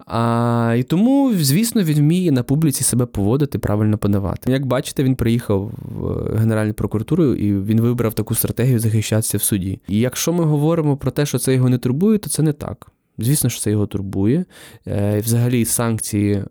А, 0.05 0.75
І 0.79 0.83
тому, 0.83 1.33
звісно, 1.33 1.83
він 1.83 1.97
вміє 1.99 2.31
на 2.31 2.43
публіці 2.43 2.83
себе 2.83 3.05
поводити, 3.05 3.59
правильно 3.59 3.97
подавати. 3.97 4.51
Як 4.51 4.65
бачите, 4.65 5.03
він 5.03 5.15
приїхав 5.15 5.71
в 5.81 6.37
Генеральну 6.37 6.73
прокуратуру 6.73 7.33
і 7.33 7.53
він 7.53 7.81
вибрав 7.81 8.13
таку 8.13 8.35
стратегію 8.35 8.79
захищатися 8.79 9.37
в 9.37 9.41
суді. 9.41 9.79
І 9.87 9.99
якщо 9.99 10.33
ми 10.33 10.43
говоримо 10.43 10.97
про 10.97 11.11
те, 11.11 11.25
що 11.25 11.37
це 11.37 11.53
його 11.53 11.69
не 11.69 11.77
турбує, 11.77 12.17
то 12.17 12.29
це 12.29 12.43
не 12.43 12.53
так. 12.53 12.91
Звісно, 13.21 13.49
що 13.49 13.61
це 13.61 13.71
його 13.71 13.87
турбує. 13.87 14.45
Е, 14.87 15.19
взагалі, 15.19 15.65
санкції 15.65 16.33
е, 16.33 16.45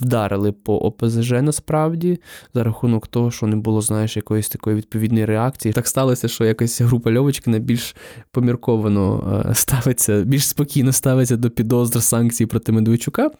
вдарили 0.00 0.52
по 0.52 0.78
ОПЗЖ 0.78 1.30
насправді 1.30 2.18
за 2.54 2.64
рахунок 2.64 3.06
того, 3.06 3.30
що 3.30 3.46
не 3.46 3.56
було, 3.56 3.80
знаєш, 3.80 4.16
якоїсь 4.16 4.48
такої 4.48 4.76
відповідної 4.76 5.24
реакції. 5.24 5.72
Так 5.72 5.86
сталося, 5.86 6.28
що 6.28 6.44
якась 6.44 6.80
група 6.80 7.12
Льовочкина 7.12 7.58
більш 7.58 7.96
помірковано 8.30 9.44
е, 9.50 9.54
ставиться, 9.54 10.22
більш 10.22 10.46
спокійно 10.46 10.92
ставиться 10.92 11.36
до 11.36 11.50
підозр 11.50 12.02
санкцій 12.02 12.46
проти 12.46 12.72
Медведчука. 12.72 13.30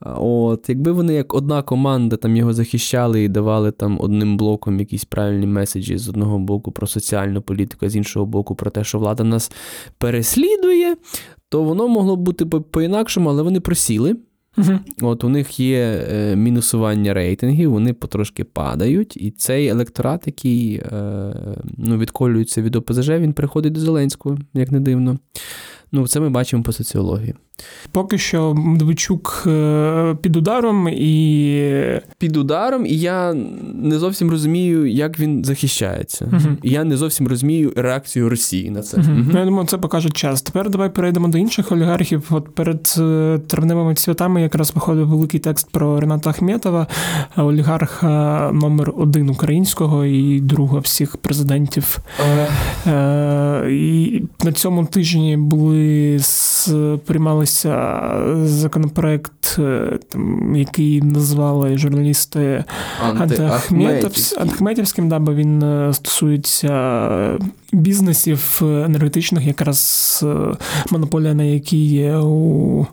От, 0.00 0.68
Якби 0.68 0.92
вони 0.92 1.14
як 1.14 1.34
одна 1.34 1.62
команда 1.62 2.16
там 2.16 2.36
його 2.36 2.52
захищали 2.52 3.24
і 3.24 3.28
давали 3.28 3.70
там 3.70 4.00
одним 4.00 4.36
блоком 4.36 4.80
якісь 4.80 5.04
правильні 5.04 5.46
меседжі 5.46 5.98
з 5.98 6.08
одного 6.08 6.38
боку 6.38 6.72
про 6.72 6.86
соціальну 6.86 7.42
політику, 7.42 7.88
з 7.88 7.96
іншого 7.96 8.26
боку, 8.26 8.54
про 8.54 8.70
те, 8.70 8.84
що 8.84 8.98
влада 8.98 9.24
нас 9.24 9.52
переслідує 9.98 10.96
то 11.54 11.62
воно 11.62 11.88
могло 11.88 12.16
бути 12.16 12.46
по-інакшому, 12.46 13.30
але 13.30 13.42
вони 13.42 13.60
просіли. 13.60 14.16
uh 14.58 14.78
От 15.00 15.24
У 15.24 15.28
них 15.28 15.60
є 15.60 16.06
е, 16.10 16.36
мінусування 16.36 17.14
рейтингів, 17.14 17.70
вони 17.70 17.92
потрошки 17.92 18.44
падають, 18.44 19.16
і 19.16 19.30
цей 19.30 19.66
електорат, 19.68 20.22
який 20.26 20.74
е, 20.74 21.34
ну, 21.78 21.98
відколюється 21.98 22.62
від 22.62 22.76
ОПЗЖ, 22.76 23.08
він 23.08 23.32
приходить 23.32 23.72
до 23.72 23.80
Зеленського, 23.80 24.38
як 24.54 24.72
не 24.72 24.80
дивно. 24.80 25.18
Ну, 25.92 26.06
Це 26.06 26.20
ми 26.20 26.30
бачимо 26.30 26.62
по 26.62 26.72
соціології. 26.72 27.34
Поки 27.92 28.18
що 28.18 28.54
Медведчук 28.54 29.44
е, 29.46 30.16
під 30.22 30.36
ударом 30.36 30.88
і. 30.88 32.00
Під 32.18 32.36
ударом, 32.36 32.86
і 32.86 32.98
я 32.98 33.34
не 33.74 33.98
зовсім 33.98 34.30
розумію, 34.30 34.86
як 34.86 35.20
він 35.20 35.44
захищається. 35.44 36.24
Uh-huh. 36.24 36.56
І 36.62 36.70
я 36.70 36.84
не 36.84 36.96
зовсім 36.96 37.28
розумію 37.28 37.72
реакцію 37.76 38.28
Росії 38.28 38.70
на 38.70 38.82
це. 38.82 38.96
Uh-huh. 38.96 39.26
Uh-huh. 39.26 39.38
Я 39.38 39.44
думаю, 39.44 39.66
це 39.66 39.78
покаже 39.78 40.10
час. 40.10 40.42
Тепер 40.42 40.70
давай 40.70 40.90
перейдемо 40.90 41.28
до 41.28 41.38
інших 41.38 41.72
олігархів. 41.72 42.26
От 42.30 42.54
перед 42.54 42.94
е, 42.98 43.40
травневими 43.46 43.96
святами 43.96 44.42
якраз 44.42 44.72
виходив 44.74 45.08
великий 45.08 45.40
текст 45.40 45.68
про 45.70 46.00
Рената 46.00 46.30
Ахметова, 46.30 46.86
олігарха 47.36 48.50
номер 48.54 48.92
один 48.96 49.30
українського 49.30 50.04
і 50.04 50.40
друга 50.40 50.78
всіх 50.78 51.16
президентів. 51.16 51.98
Uh. 52.86 53.68
І 53.68 54.22
на 54.44 54.52
цьому 54.52 54.86
тижні 54.86 55.36
були 55.36 56.20
приймали 57.06 57.43
приймалися 57.44 58.46
законопроект, 58.46 59.56
е, 59.58 59.98
там, 60.08 60.56
який 60.56 61.02
назвали 61.02 61.78
журналісти 61.78 62.64
Антихметівським, 64.38 65.08
да, 65.08 65.18
бо 65.18 65.34
він 65.34 65.62
е, 65.62 65.92
стосується 65.92 67.38
бізнесів 67.72 68.60
енергетичних, 68.62 69.46
якраз 69.46 70.20
е, 70.22 70.56
монополія 70.90 71.34
на 71.34 71.42
які 71.42 71.84
є 71.86 72.16
у. 72.16 72.86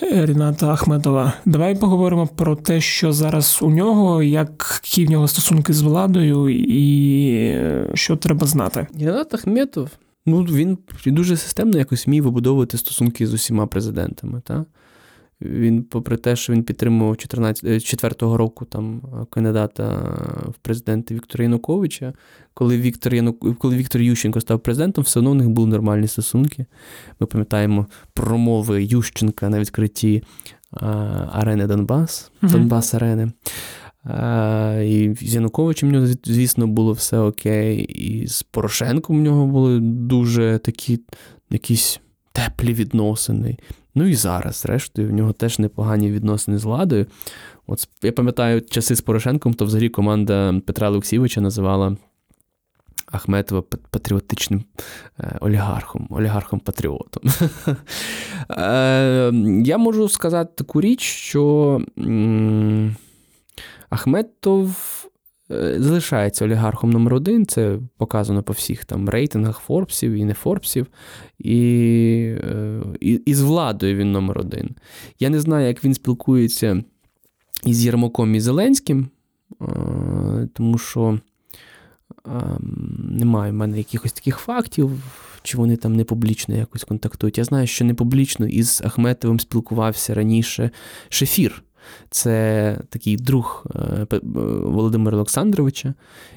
Ріната 0.00 0.68
Ахметова, 0.68 1.32
давай 1.44 1.74
поговоримо 1.74 2.26
про 2.26 2.56
те, 2.56 2.80
що 2.80 3.12
зараз 3.12 3.58
у 3.62 3.70
нього, 3.70 4.22
які 4.22 5.06
в 5.06 5.10
нього 5.10 5.28
стосунки 5.28 5.72
з 5.72 5.82
владою, 5.82 6.48
і 6.68 7.60
що 7.94 8.16
треба 8.16 8.46
знати. 8.46 8.86
Рінат 8.98 9.34
Ахметов 9.34 9.88
Ну, 10.26 10.42
він 10.42 10.78
дуже 11.06 11.36
системно 11.36 11.78
якось 11.78 12.06
вмів 12.06 12.24
вибудовувати 12.24 12.78
стосунки 12.78 13.26
з 13.26 13.34
усіма 13.34 13.66
президентами. 13.66 14.40
Та? 14.44 14.64
Він, 15.40 15.82
попри 15.82 16.16
те, 16.16 16.36
що 16.36 16.52
він 16.52 16.62
підтримував 16.62 17.14
4-го 17.14 18.34
е, 18.34 18.36
року 18.36 18.64
там 18.64 19.02
кандидата 19.30 19.88
в 20.48 20.54
президенти 20.62 21.14
Віктора 21.14 21.44
Януковича, 21.44 22.12
коли 22.54 22.78
Віктор 22.78 23.14
Янук... 23.14 23.58
коли 23.58 23.76
Віктор 23.76 24.00
Ющенко 24.00 24.40
став 24.40 24.60
президентом, 24.60 25.04
все 25.04 25.20
одно 25.20 25.30
у 25.30 25.34
них 25.34 25.48
були 25.48 25.68
нормальні 25.68 26.08
стосунки. 26.08 26.66
Ми 27.20 27.26
пам'ятаємо 27.26 27.86
промови 28.14 28.84
Ющенка 28.84 29.48
на 29.48 29.60
відкритті 29.60 30.22
арени 31.32 31.66
Донбас, 31.66 32.30
Донбас 32.42 32.94
Арени. 32.94 33.32
І 34.84 35.14
з 35.20 35.34
Януковичем 35.34 35.88
в 35.88 35.92
нього, 35.92 36.06
звісно, 36.24 36.66
було 36.66 36.92
все 36.92 37.18
окей. 37.18 37.78
І 37.78 38.26
з 38.26 38.42
Порошенком 38.42 39.18
в 39.18 39.22
нього 39.22 39.46
були 39.46 39.80
дуже 39.80 40.58
такі 40.58 41.00
якісь 41.50 42.00
теплі 42.32 42.74
відносини. 42.74 43.56
Ну 43.94 44.06
і 44.06 44.14
зараз, 44.14 44.56
зрештою, 44.56 45.08
в 45.08 45.12
нього 45.12 45.32
теж 45.32 45.58
непогані 45.58 46.10
відносини 46.10 46.58
з 46.58 46.64
владою. 46.64 47.06
От 47.66 47.88
я 48.02 48.12
пам'ятаю 48.12 48.62
часи 48.62 48.96
з 48.96 49.00
Порошенком, 49.00 49.54
то 49.54 49.64
взагалі 49.64 49.88
команда 49.88 50.60
Петра 50.66 50.88
Олексійовича 50.88 51.40
називала 51.40 51.96
Ахметова 53.06 53.62
патріотичним 53.90 54.64
е, 55.20 55.38
олігархом, 55.40 56.08
олігархом-патріотом. 56.10 57.50
Е, 58.50 59.32
я 59.64 59.78
можу 59.78 60.08
сказати 60.08 60.52
таку 60.56 60.80
річ, 60.80 61.00
що 61.00 61.80
Ахметов 63.90 64.76
е, 65.50 65.76
залишається 65.78 66.44
олігархом 66.44 66.90
номер 66.90 67.14
один. 67.14 67.46
Це 67.46 67.78
показано 67.96 68.42
по 68.42 68.52
всіх 68.52 68.84
там 68.84 69.08
рейтингах 69.08 69.58
Форбсів 69.58 70.12
і 70.12 70.24
не 70.24 70.34
Форбсів. 70.34 70.86
І, 71.38 71.58
і, 73.00 73.12
і 73.26 73.34
з 73.34 73.42
владою 73.42 73.96
він 73.96 74.12
номер 74.12 74.38
один. 74.38 74.70
Я 75.18 75.30
не 75.30 75.40
знаю, 75.40 75.66
як 75.66 75.84
він 75.84 75.94
спілкується 75.94 76.84
із 77.64 77.84
Єрмаком 77.84 78.34
і 78.34 78.40
Зеленським, 78.40 79.08
тому 80.52 80.78
що. 80.78 81.18
Немає 82.98 83.52
в 83.52 83.54
мене 83.54 83.78
якихось 83.78 84.12
таких 84.12 84.38
фактів, 84.38 84.90
чи 85.42 85.58
вони 85.58 85.76
там 85.76 85.96
не 85.96 86.04
публічно 86.04 86.56
якось 86.56 86.84
контактують. 86.84 87.38
Я 87.38 87.44
знаю, 87.44 87.66
що 87.66 87.84
не 87.84 87.94
публічно 87.94 88.46
із 88.46 88.82
Ахметовим 88.84 89.40
спілкувався 89.40 90.14
раніше 90.14 90.70
Шефір. 91.08 91.62
Це 92.10 92.78
такий 92.88 93.16
друг 93.16 93.66
е, 93.76 94.06
Володимира 94.62 95.16
Олександровича, 95.16 95.94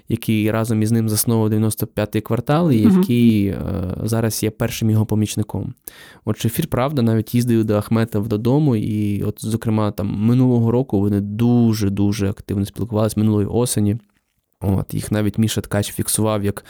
який 0.09 0.51
разом 0.51 0.81
із 0.81 0.91
ним 0.91 1.09
засновував 1.09 1.53
95-й 1.53 2.21
квартал, 2.21 2.71
і 2.71 2.81
який 2.81 3.47
е, 3.47 3.57
зараз 4.03 4.43
є 4.43 4.49
першим 4.49 4.89
його 4.89 5.05
помічником. 5.05 5.73
От 6.25 6.37
Шефір, 6.37 6.67
правда, 6.67 7.01
навіть 7.01 7.35
їздив 7.35 7.63
до 7.63 7.75
Ахметова 7.75 8.27
додому, 8.27 8.75
і, 8.75 9.23
от, 9.23 9.45
зокрема, 9.45 9.91
там 9.91 10.07
минулого 10.07 10.71
року 10.71 10.99
вони 10.99 11.21
дуже-дуже 11.21 12.29
активно 12.29 12.65
спілкувалися 12.65 13.19
минулої 13.19 13.47
осені. 13.47 13.97
От, 14.61 14.93
Їх 14.93 15.11
навіть 15.11 15.37
Міша 15.37 15.61
Ткач 15.61 15.91
фіксував, 15.93 16.43
як 16.43 16.65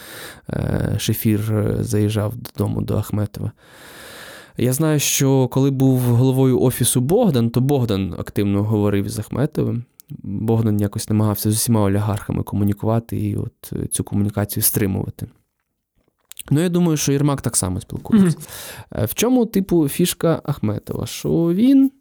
е, 0.49 0.95
Шефір 0.99 1.53
е, 1.53 1.83
заїжджав 1.83 2.35
додому 2.35 2.81
до 2.81 2.97
Ахметова. 2.97 3.51
Я 4.59 4.73
знаю, 4.73 4.99
що 4.99 5.47
коли 5.47 5.71
був 5.71 5.99
головою 5.99 6.61
офісу 6.61 7.01
Богдан, 7.01 7.49
то 7.49 7.61
Богдан 7.61 8.15
активно 8.17 8.63
говорив 8.63 9.09
з 9.09 9.19
Ахметовим. 9.19 9.83
Богдан 10.23 10.79
якось 10.79 11.09
намагався 11.09 11.51
з 11.51 11.55
усіма 11.55 11.81
олігархами 11.81 12.43
комунікувати 12.43 13.17
і 13.17 13.35
от 13.35 13.73
е, 13.73 13.87
цю 13.87 14.03
комунікацію 14.03 14.63
стримувати. 14.63 15.27
Ну, 16.51 16.61
я 16.61 16.69
думаю, 16.69 16.97
що 16.97 17.11
Єрмак 17.11 17.41
так 17.41 17.55
само 17.55 17.81
спілкується. 17.81 18.37
Mm-hmm. 18.37 19.05
В 19.05 19.13
чому, 19.13 19.45
типу, 19.45 19.87
фішка 19.87 20.41
Ахметова? 20.43 21.05
Що 21.05 21.29
він 21.53 21.91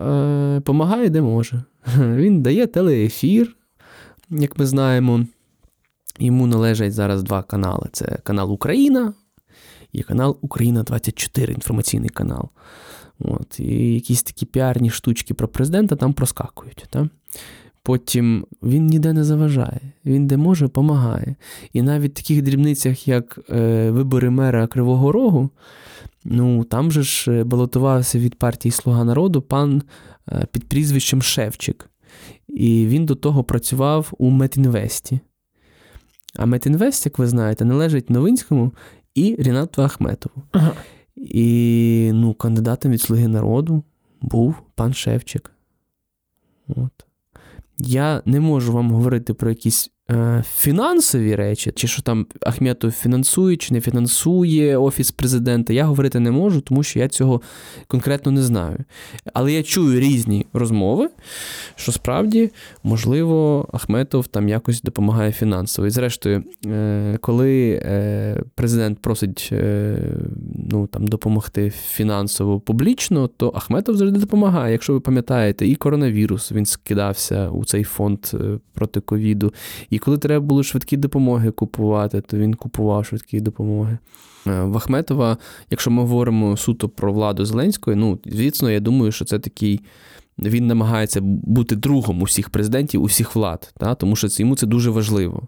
е, 0.00 0.60
помагає, 0.64 1.08
де 1.08 1.22
може. 1.22 1.62
Він 1.98 2.42
дає 2.42 2.66
телеефір 2.66 3.56
як 4.30 4.58
ми 4.58 4.66
знаємо, 4.66 5.26
йому 6.18 6.46
належать 6.46 6.92
зараз 6.92 7.22
два 7.22 7.42
канали: 7.42 7.88
це 7.92 8.18
канал 8.22 8.52
Україна 8.52 9.12
і 9.94 10.02
канал 10.02 10.38
Україна 10.40 10.82
24, 10.82 11.52
інформаційний 11.52 12.10
канал. 12.10 12.48
От, 13.18 13.60
І 13.60 13.94
якісь 13.94 14.22
такі 14.22 14.46
піарні 14.46 14.90
штучки 14.90 15.34
про 15.34 15.48
президента 15.48 15.96
там 15.96 16.12
проскакують. 16.12 16.86
Та? 16.90 17.08
Потім 17.82 18.46
він 18.62 18.86
ніде 18.86 19.12
не 19.12 19.24
заважає, 19.24 19.80
він 20.04 20.26
де 20.26 20.36
може, 20.36 20.64
допомагає. 20.64 21.34
І 21.72 21.82
навіть 21.82 22.12
в 22.12 22.14
таких 22.22 22.42
дрібницях, 22.42 23.08
як 23.08 23.38
е, 23.50 23.90
вибори 23.90 24.30
мера 24.30 24.66
Кривого 24.66 25.12
Рогу, 25.12 25.50
ну 26.24 26.64
там 26.64 26.92
же 26.92 27.02
ж 27.02 27.32
е, 27.32 27.44
балотувався 27.44 28.18
від 28.18 28.34
партії 28.34 28.72
Слуга 28.72 29.04
народу 29.04 29.42
пан 29.42 29.82
е, 30.32 30.46
під 30.52 30.68
прізвищем 30.68 31.22
Шевчик. 31.22 31.90
І 32.48 32.86
він 32.86 33.06
до 33.06 33.14
того 33.14 33.44
працював 33.44 34.12
у 34.18 34.30
Метінвесті. 34.30 35.20
А 36.36 36.46
Метінвест, 36.46 37.06
як 37.06 37.18
ви 37.18 37.26
знаєте, 37.26 37.64
належить 37.64 38.10
Новинському 38.10 38.72
і 39.14 39.36
Рінату 39.38 39.82
Ахметову. 39.82 40.42
Ага. 40.52 40.72
І 41.16 42.10
ну, 42.14 42.34
кандидатом 42.34 42.92
від 42.92 43.00
Слуги 43.00 43.28
народу 43.28 43.84
був 44.20 44.54
пан 44.74 44.94
Шевчик. 44.94 45.50
От. 46.68 47.06
Я 47.78 48.22
не 48.24 48.40
можу 48.40 48.72
вам 48.72 48.90
говорити 48.90 49.34
про 49.34 49.50
якісь 49.50 49.90
фінансові 50.56 51.34
речі, 51.34 51.72
чи 51.74 51.88
що 51.88 52.02
там 52.02 52.26
Ахметов 52.40 52.90
фінансує, 52.90 53.56
чи 53.56 53.74
не 53.74 53.80
фінансує 53.80 54.76
Офіс 54.76 55.10
президента, 55.10 55.72
я 55.72 55.84
говорити 55.84 56.20
не 56.20 56.30
можу, 56.30 56.60
тому 56.60 56.82
що 56.82 56.98
я 56.98 57.08
цього 57.08 57.42
конкретно 57.86 58.32
не 58.32 58.42
знаю. 58.42 58.78
Але 59.32 59.52
я 59.52 59.62
чую 59.62 60.00
різні 60.00 60.46
розмови, 60.52 61.08
що 61.76 61.92
справді, 61.92 62.50
можливо, 62.82 63.68
Ахметов 63.72 64.26
там 64.26 64.48
якось 64.48 64.82
допомагає 64.82 65.32
фінансово. 65.32 65.86
І 65.86 65.90
зрештою, 65.90 66.44
е, 66.66 67.18
коли 67.20 67.82
е, 67.84 68.42
президент 68.54 68.98
просить 68.98 69.52
ну, 70.70 70.86
там, 70.86 71.06
допомогти 71.06 71.70
фінансово 71.70 72.60
публічно, 72.60 73.28
то 73.28 73.52
Ахметов 73.54 73.96
завжди 73.96 74.18
допомагає. 74.18 74.72
Якщо 74.72 74.92
ви 74.92 75.00
пам'ятаєте, 75.00 75.66
і 75.66 75.74
коронавірус 75.74 76.52
він 76.52 76.66
скидався 76.66 77.48
у 77.48 77.64
цей 77.64 77.84
фонд 77.84 78.18
проти 78.74 79.00
ковіду. 79.00 79.52
І 79.94 79.98
коли 79.98 80.18
треба 80.18 80.46
було 80.46 80.62
швидкі 80.62 80.96
допомоги 80.96 81.50
купувати, 81.50 82.20
то 82.20 82.36
він 82.36 82.54
купував 82.54 83.06
швидкі 83.06 83.40
допомоги. 83.40 83.98
Е, 84.46 84.62
в 84.62 84.76
Ахметова, 84.76 85.36
якщо 85.70 85.90
ми 85.90 86.02
говоримо 86.02 86.56
суто 86.56 86.88
про 86.88 87.12
владу 87.12 87.44
Зеленської, 87.44 87.96
ну, 87.96 88.18
звісно, 88.26 88.70
я 88.70 88.80
думаю, 88.80 89.12
що 89.12 89.24
це 89.24 89.38
такий. 89.38 89.80
Він 90.38 90.66
намагається 90.66 91.20
бути 91.22 91.76
другом 91.76 92.22
усіх 92.22 92.50
президентів, 92.50 93.02
усіх 93.02 93.36
влад, 93.36 93.74
та? 93.78 93.94
тому 93.94 94.16
що 94.16 94.28
йому 94.30 94.56
це 94.56 94.66
дуже 94.66 94.90
важливо, 94.90 95.42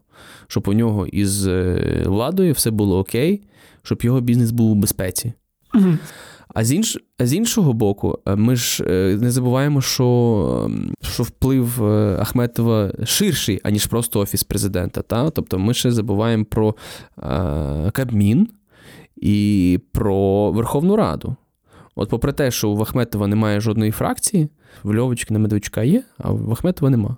щоб 0.47 0.69
у 0.69 0.73
нього 0.73 1.07
із 1.07 1.47
е, 1.47 2.03
владою 2.07 2.53
все 2.53 2.71
було 2.71 2.99
окей, 2.99 3.43
щоб 3.83 4.03
його 4.03 4.21
бізнес 4.21 4.51
був 4.51 4.71
у 4.71 4.75
безпеці. 4.75 5.33
Угу. 5.75 5.99
А 6.57 6.65
з 6.65 6.73
інш... 6.73 6.99
з 7.19 7.35
іншого 7.35 7.73
боку, 7.73 8.19
е, 8.27 8.37
ми 8.37 8.57
ж 8.57 8.85
е, 8.85 9.19
не 9.21 9.31
забуваємо, 9.31 9.81
що 9.81 10.63
ем, 10.67 10.95
що 11.03 11.23
вплив 11.23 11.85
е, 11.85 12.17
Ахметова 12.21 12.93
ширший, 13.05 13.61
аніж 13.63 13.87
просто 13.87 14.21
Офіс 14.21 14.45
президента. 14.45 15.03
Та? 15.03 15.31
Тобто 15.31 15.59
ми 15.59 15.75
ще 15.75 15.93
забуваємо 15.93 16.45
про 16.45 16.75
Кабмін 17.93 18.49
і 19.17 19.81
про 19.93 20.51
Верховну 20.53 20.97
Раду. 20.97 21.37
От, 21.95 22.09
попри 22.09 22.33
те, 22.33 22.51
що 22.51 22.71
у 22.71 22.83
Ахметова 22.83 23.27
немає 23.27 23.61
жодної 23.61 23.91
фракції, 23.91 24.49
в 24.83 24.95
Льовочки 24.95 25.35
на 25.35 25.41
Медведчука 25.41 25.83
є, 25.83 26.03
а 26.19 26.31
в 26.31 26.53
Ахметова 26.53 26.91
нема. 26.91 27.17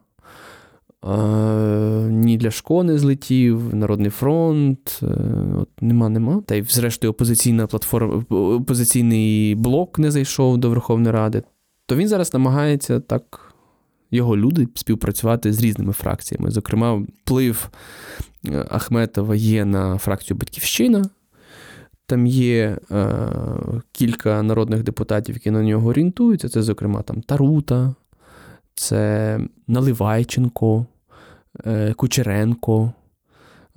Ні 2.08 2.40
Ляшко 2.44 2.82
не 2.84 2.98
злетів, 2.98 3.74
Народний 3.74 4.10
фронт. 4.10 5.00
Е, 5.02 5.06
от 5.56 5.68
Нема, 5.80 6.08
нема. 6.08 6.42
Та 6.46 6.54
й, 6.54 6.62
зрештою, 6.62 7.10
опозиційна 7.10 7.66
платформа, 7.66 8.24
опозиційний 8.30 9.54
блок 9.54 9.98
не 9.98 10.10
зайшов 10.10 10.58
до 10.58 10.70
Верховної 10.70 11.12
Ради. 11.12 11.42
То 11.86 11.96
він 11.96 12.08
зараз 12.08 12.34
намагається 12.34 13.00
так, 13.00 13.54
його 14.10 14.36
люди 14.36 14.68
співпрацювати 14.74 15.52
з 15.52 15.60
різними 15.60 15.92
фракціями. 15.92 16.50
Зокрема, 16.50 17.02
вплив 17.22 17.70
е, 18.46 18.66
Ахметова 18.70 19.34
є 19.34 19.64
на 19.64 19.98
фракцію 19.98 20.36
Батьківщина. 20.36 21.04
Там 22.06 22.26
є 22.26 22.78
е, 22.90 23.08
кілька 23.92 24.42
народних 24.42 24.82
депутатів, 24.82 25.34
які 25.34 25.50
на 25.50 25.62
нього 25.62 25.88
орієнтуються. 25.88 26.48
Це, 26.48 26.62
зокрема, 26.62 27.02
там 27.02 27.20
Тарута 27.20 27.94
це 28.74 29.40
Наливайченко, 29.66 30.86
Кучеренко. 31.96 32.92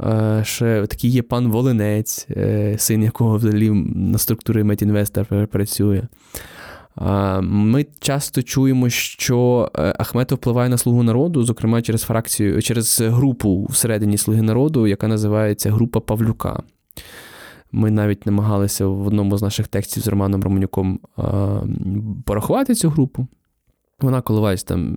Е, 0.04 0.42
ще 0.44 0.88
такий 0.88 1.10
є 1.10 1.22
пан 1.22 1.48
Волинець, 1.48 2.28
е, 2.30 2.76
син 2.78 3.04
якого 3.04 3.38
взагалі 3.38 3.70
на 3.96 4.18
структурі 4.18 4.64
Метінвеста 4.64 5.24
працює. 5.24 6.04
Ми 7.42 7.86
часто 8.00 8.44
чуємо, 8.44 8.90
що 8.90 9.70
Ахметов 9.74 10.38
впливає 10.38 10.70
на 10.70 10.78
Слугу 10.78 11.04
народу, 11.04 11.44
зокрема 11.44 11.82
через 11.82 12.02
фракцію, 12.02 12.62
через 12.62 13.02
групу 13.02 13.68
всередині 13.70 14.18
Слуги 14.18 14.42
народу, 14.42 14.88
яка 14.88 15.08
називається 15.08 15.72
Група 15.72 16.00
Павлюка. 16.00 16.64
Ми 17.72 17.92
навіть 17.92 18.26
намагалися 18.26 18.88
в 18.88 19.08
одному 19.08 19.38
з 19.38 19.42
наших 19.42 19.68
текстів 19.68 20.04
з 20.04 20.08
Романом 20.08 20.44
Романюком 20.44 21.00
порахувати 22.26 22.76
цю 22.76 22.90
групу. 22.90 23.28
Вона 24.02 24.22
коливається 24.22 24.66
там 24.66 24.96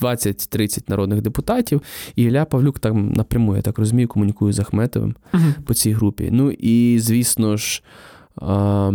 20-30 0.00 0.82
народних 0.88 1.22
депутатів, 1.22 1.82
і 2.16 2.22
Ілля 2.22 2.44
Павлюк 2.44 2.78
там 2.78 3.12
напряму, 3.12 3.56
я 3.56 3.62
так 3.62 3.78
розумію, 3.78 4.08
комунікує 4.08 4.52
з 4.52 4.58
Ахметовим 4.58 5.14
uh-huh. 5.32 5.62
по 5.64 5.74
цій 5.74 5.92
групі. 5.92 6.28
Ну 6.32 6.50
і, 6.50 6.98
звісно 7.00 7.56
ж, 7.56 7.82
а, 8.36 8.92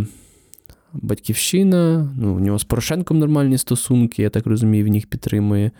Батьківщина, 0.93 2.09
ну, 2.17 2.35
у 2.35 2.39
нього 2.39 2.59
з 2.59 2.63
Порошенком 2.63 3.19
нормальні 3.19 3.57
стосунки, 3.57 4.21
я 4.21 4.29
так 4.29 4.47
розумію, 4.47 4.83
він 4.83 4.95
їх 4.95 5.07
підтримує. 5.07 5.71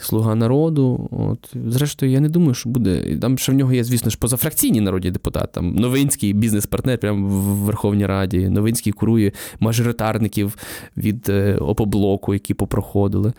Слуга 0.00 0.34
народу. 0.34 1.08
От. 1.10 1.54
Зрештою, 1.72 2.12
я 2.12 2.20
не 2.20 2.28
думаю, 2.28 2.54
що 2.54 2.68
буде. 2.68 3.16
Там 3.16 3.38
ще 3.38 3.52
в 3.52 3.54
нього 3.54 3.72
є, 3.72 3.84
звісно 3.84 4.10
ж, 4.10 4.18
позафракційні 4.18 4.80
народні 4.80 5.10
депутати. 5.10 5.48
Там 5.52 5.74
Новинський 5.74 6.32
бізнес-партнер 6.32 6.98
прямо 6.98 7.28
в 7.28 7.42
Верховній 7.42 8.06
Раді. 8.06 8.48
Новинський 8.48 8.92
курує 8.92 9.32
мажоритарників 9.60 10.56
від 10.96 11.28
е, 11.28 11.54
опоблоку, 11.54 12.34
які 12.34 12.54
попроходили. 12.54 13.32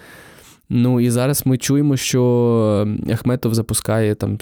Ну 0.69 0.99
і 0.99 1.10
зараз 1.10 1.45
ми 1.45 1.58
чуємо, 1.58 1.97
що 1.97 2.88
Ахметов 3.13 3.53
запускає 3.53 4.15
там 4.15 4.38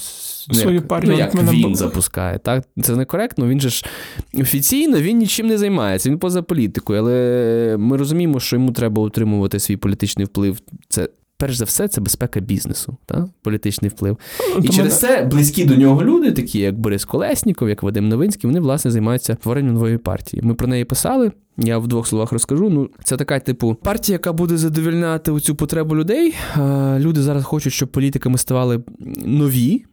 ну, 0.49 0.55
свою 0.55 0.75
як, 0.75 0.87
партію. 0.87 1.13
Ну, 1.13 1.19
як 1.19 1.35
він 1.35 1.73
б... 1.73 1.75
запускає. 1.75 2.39
Так? 2.39 2.63
Це 2.81 2.95
некоректно. 2.95 3.47
Він 3.47 3.61
же 3.61 3.69
ж 3.69 3.85
офіційно 4.33 5.01
він 5.01 5.17
нічим 5.17 5.47
не 5.47 5.57
займається, 5.57 6.09
він 6.09 6.19
поза 6.19 6.41
політикою. 6.41 6.99
Але 6.99 7.75
ми 7.79 7.97
розуміємо, 7.97 8.39
що 8.39 8.55
йому 8.55 8.71
треба 8.71 9.03
утримувати 9.03 9.59
свій 9.59 9.77
політичний 9.77 10.25
вплив. 10.25 10.59
Це 10.89 11.09
перш 11.37 11.55
за 11.55 11.65
все, 11.65 11.87
це 11.87 12.01
безпека 12.01 12.39
бізнесу, 12.39 12.97
та? 13.05 13.27
політичний 13.41 13.91
вплив. 13.91 14.17
Ну, 14.55 14.63
і 14.63 14.69
через 14.69 14.99
це 14.99 15.23
близькі 15.23 15.65
до 15.65 15.75
нього 15.75 16.03
люди, 16.03 16.31
такі 16.31 16.59
як 16.59 16.79
Борис 16.79 17.05
Колесніков, 17.05 17.69
як 17.69 17.83
Вадим 17.83 18.09
Новинський, 18.09 18.47
вони 18.49 18.59
власне 18.59 18.91
займаються 18.91 19.35
творенням 19.35 19.73
нової 19.73 19.97
партії. 19.97 20.41
Ми 20.45 20.53
про 20.53 20.67
неї 20.67 20.85
писали. 20.85 21.31
Я 21.57 21.77
в 21.77 21.87
двох 21.87 22.07
словах 22.07 22.31
розкажу. 22.31 22.69
Ну, 22.69 22.89
це 23.03 23.17
така, 23.17 23.39
типу, 23.39 23.75
партія, 23.75 24.13
яка 24.13 24.33
буде 24.33 24.57
задовільняти 24.57 25.39
цю 25.39 25.55
потребу 25.55 25.95
людей. 25.95 26.35
Люди 26.97 27.21
зараз 27.21 27.43
хочуть, 27.43 27.73
щоб 27.73 27.89
політиками 27.89 28.37
ставали 28.37 28.83
нові 29.25 29.85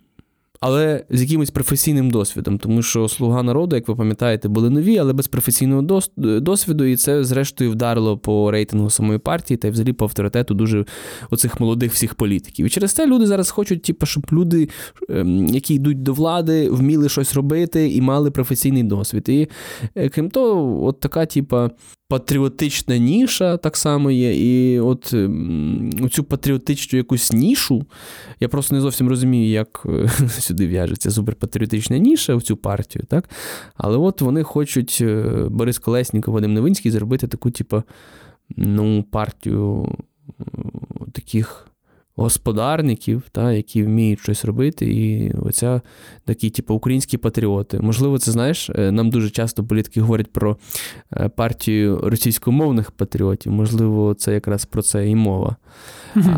але 0.63 1.05
з 1.11 1.23
якимось 1.23 1.51
професійним 1.51 2.11
досвідом, 2.11 2.59
тому 2.59 2.83
що 2.83 3.09
слуга 3.09 3.43
народу, 3.43 3.77
як 3.77 3.89
ви 3.89 3.95
пам'ятаєте, 3.95 4.49
були 4.49 4.71
нові, 4.71 4.99
але 4.99 5.13
без 5.13 5.29
професійного 5.29 6.01
досвіду, 6.17 6.85
і 6.85 6.97
це, 6.97 7.25
зрештою, 7.25 7.71
вдарило 7.71 8.19
по 8.19 8.51
рейтингу 8.51 8.91
самої 8.91 9.19
партії 9.19 9.59
та 9.59 9.69
й 9.69 9.71
взагалі 9.71 9.93
по 9.93 10.05
авторитету 10.05 10.55
дуже 10.55 10.85
оцих 11.31 11.61
молодих 11.61 11.93
всіх 11.93 12.15
політиків. 12.15 12.67
І 12.67 12.69
через 12.69 12.93
це 12.93 13.07
люди 13.07 13.27
зараз 13.27 13.51
хочуть, 13.51 13.83
типу, 13.83 14.07
щоб 14.07 14.27
люди, 14.33 14.69
ем, 15.09 15.49
які 15.49 15.75
йдуть 15.75 16.03
до 16.03 16.13
влади, 16.13 16.71
вміли 16.71 17.09
щось 17.09 17.35
робити 17.35 17.91
і 17.91 18.01
мали 18.01 18.31
професійний 18.31 18.83
досвід. 18.83 19.29
І 19.29 19.49
е, 19.95 20.09
крім 20.09 20.31
того, 20.31 20.85
от 20.87 21.01
така, 21.01 21.27
типа 21.27 21.71
патріотична 22.13 22.99
ніша 22.99 23.57
так 23.57 23.77
само 23.77 24.11
є. 24.11 24.35
І 24.35 24.81
от 24.81 25.15
цю 26.11 26.25
патріотичну 26.25 26.97
якусь 26.97 27.33
нішу, 27.33 27.85
я 28.41 28.49
просто 28.49 28.75
не 28.75 28.81
зовсім 28.81 29.09
розумію, 29.09 29.51
як 29.51 29.87
е, 29.87 30.09
сюди 30.53 30.67
в'яжеться 30.67 31.11
суперпатріотична 31.11 31.99
ніша 31.99 32.37
в 32.37 32.43
цю 32.43 32.57
партію. 32.57 33.05
так? 33.09 33.31
Але 33.75 33.97
от 33.97 34.21
вони 34.21 34.43
хочуть 34.43 34.99
е, 35.01 35.47
Борис 35.51 35.79
Колесніков, 35.79 36.35
Вадим 36.35 36.55
Новинський 36.55 36.91
зробити 36.91 37.29
таку, 37.29 37.51
типу, 37.51 37.83
ну, 38.57 39.03
партію 39.03 39.97
таких 41.13 41.67
господарників, 42.17 43.23
та, 43.33 43.53
які 43.53 43.83
вміють 43.83 44.21
щось 44.21 44.45
робити, 44.45 44.87
і 44.87 45.33
оця 45.33 45.81
такі, 46.25 46.51
типу, 46.51 46.75
українські 46.75 47.19
патріоти. 47.19 47.81
Можливо, 47.81 48.19
це 48.19 48.33
знаєш, 48.33 48.71
е, 48.71 48.93
нам 48.93 49.11
дуже 49.11 49.31
часто 49.31 49.65
політики 49.65 50.01
говорять 50.01 50.33
про 50.33 50.57
е, 51.17 51.29
партію 51.29 52.01
російськомовних 52.03 52.91
патріотів. 52.91 53.53
Можливо, 53.53 54.15
це 54.15 54.35
якраз 54.35 54.65
про 54.65 54.83
це 54.83 55.09
і 55.09 55.15
мова. 55.15 55.57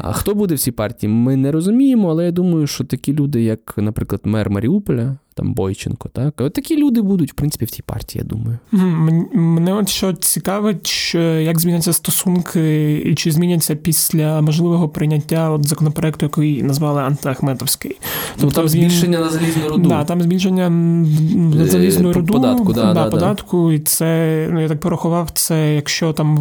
А 0.02 0.12
хто 0.12 0.34
буде 0.34 0.54
в 0.54 0.58
цій 0.58 0.72
партії, 0.72 1.12
ми 1.12 1.36
не 1.36 1.52
розуміємо, 1.52 2.10
але 2.10 2.24
я 2.24 2.30
думаю, 2.30 2.66
що 2.66 2.84
такі 2.84 3.12
люди, 3.12 3.42
як, 3.42 3.74
наприклад, 3.76 4.20
мер 4.24 4.50
Маріуполя, 4.50 5.16
там 5.34 5.54
Бойченко, 5.54 6.08
так 6.08 6.40
от 6.40 6.52
такі 6.52 6.76
люди 6.76 7.00
будуть, 7.00 7.32
в 7.32 7.34
принципі, 7.34 7.64
в 7.64 7.70
цій 7.70 7.82
партії, 7.82 8.22
я 8.24 8.28
думаю. 8.28 8.58
Мене 9.32 9.74
от 9.74 9.88
що 9.88 10.12
цікавить, 10.12 10.86
що 10.86 11.18
як 11.20 11.60
зміняться 11.60 11.92
стосунки, 11.92 12.96
і 12.98 13.14
чи 13.14 13.30
зміняться 13.30 13.74
після 13.74 14.40
можливого 14.40 14.88
прийняття 14.88 15.50
от 15.50 15.68
законопроекту, 15.68 16.26
який 16.26 16.62
назвали 16.62 17.02
антиахметовський. 17.02 17.96
Тобто 18.40 18.56
там 18.56 18.68
збільшення 18.68 19.18
на 19.18 19.30
залізну 19.30 19.68
руду. 19.68 19.88
Да, 19.88 20.04
там 20.04 20.22
збільшення 20.22 20.70
на 20.70 21.66
залізну 21.66 22.12
руду 22.12 22.32
податку, 22.32 22.72
да, 22.72 22.94
да, 22.94 23.10
податку, 23.10 23.72
і 23.72 23.78
це 23.78 24.48
ну 24.52 24.62
я 24.62 24.68
так 24.68 24.80
порахував, 24.80 25.30
це 25.34 25.74
якщо 25.74 26.12
там 26.12 26.36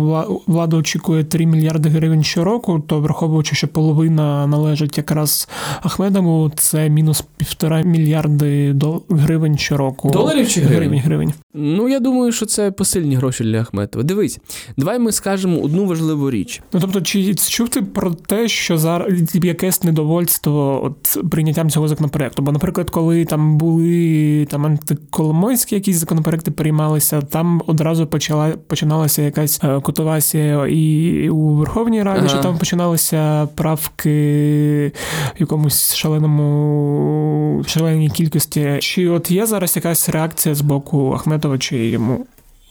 влада 0.47 0.77
очікує 0.77 1.23
3 1.23 1.45
мільярди 1.45 1.89
гривень 1.89 2.23
щороку, 2.23 2.83
то 2.87 2.99
враховуючи, 2.99 3.55
що 3.55 3.67
половина 3.67 4.47
належить 4.47 4.97
якраз 4.97 5.49
Ахмедову, 5.81 6.51
це 6.55 6.89
мінус 6.89 7.25
півтора 7.37 7.81
мільярди 7.81 8.73
гривень 9.09 9.57
щороку. 9.57 10.09
Доларів 10.09 10.47
чи 10.47 10.61
гривень? 10.61 10.77
Гривень, 10.79 10.99
гривень. 10.99 11.33
Ну, 11.53 11.89
я 11.89 11.99
думаю, 11.99 12.31
що 12.31 12.45
це 12.45 12.71
посильні 12.71 13.15
гроші 13.15 13.43
для 13.43 13.61
Ахметова. 13.61 14.03
Дивись, 14.03 14.39
давай 14.77 14.99
ми 14.99 15.11
скажемо 15.11 15.59
одну 15.59 15.85
важливу 15.85 16.31
річ. 16.31 16.61
Ну 16.73 16.79
тобто, 16.79 17.01
чи 17.01 17.35
чув 17.35 17.69
ти 17.69 17.81
про 17.81 18.11
те, 18.11 18.47
що 18.47 18.77
зараз 18.77 19.35
якесь 19.35 19.83
недовольство 19.83 20.85
от 20.85 21.29
прийняттям 21.31 21.69
цього 21.69 21.87
законопроекту? 21.87 22.41
Бо, 22.41 22.51
наприклад, 22.51 22.89
коли 22.89 23.25
там 23.25 23.57
були 23.57 24.47
там 24.49 24.65
антиколомойські 24.65 25.75
якісь 25.75 25.97
законопроекти 25.97 26.51
приймалися, 26.51 27.21
там 27.21 27.61
одразу 27.67 28.07
почала 28.07 28.49
починалася 28.67 29.21
якась 29.21 29.59
е, 29.63 29.79
котовасія 29.79 30.67
і 30.67 31.29
у 31.29 31.49
Верховній 31.49 32.03
Раді, 32.03 32.19
ага. 32.19 32.29
що 32.29 32.37
там 32.37 32.57
починалися 32.57 33.47
правки 33.55 34.91
в 35.35 35.39
якомусь 35.39 35.95
шаленому 35.95 37.63
шаленій 37.67 38.09
кількості. 38.09 38.72
Чи 38.79 39.09
от 39.09 39.31
є 39.31 39.45
зараз 39.45 39.75
якась 39.75 40.09
реакція 40.09 40.55
з 40.55 40.61
боку 40.61 41.11
Ахметова, 41.11 41.57
чи 41.57 41.87
йому? 41.87 42.25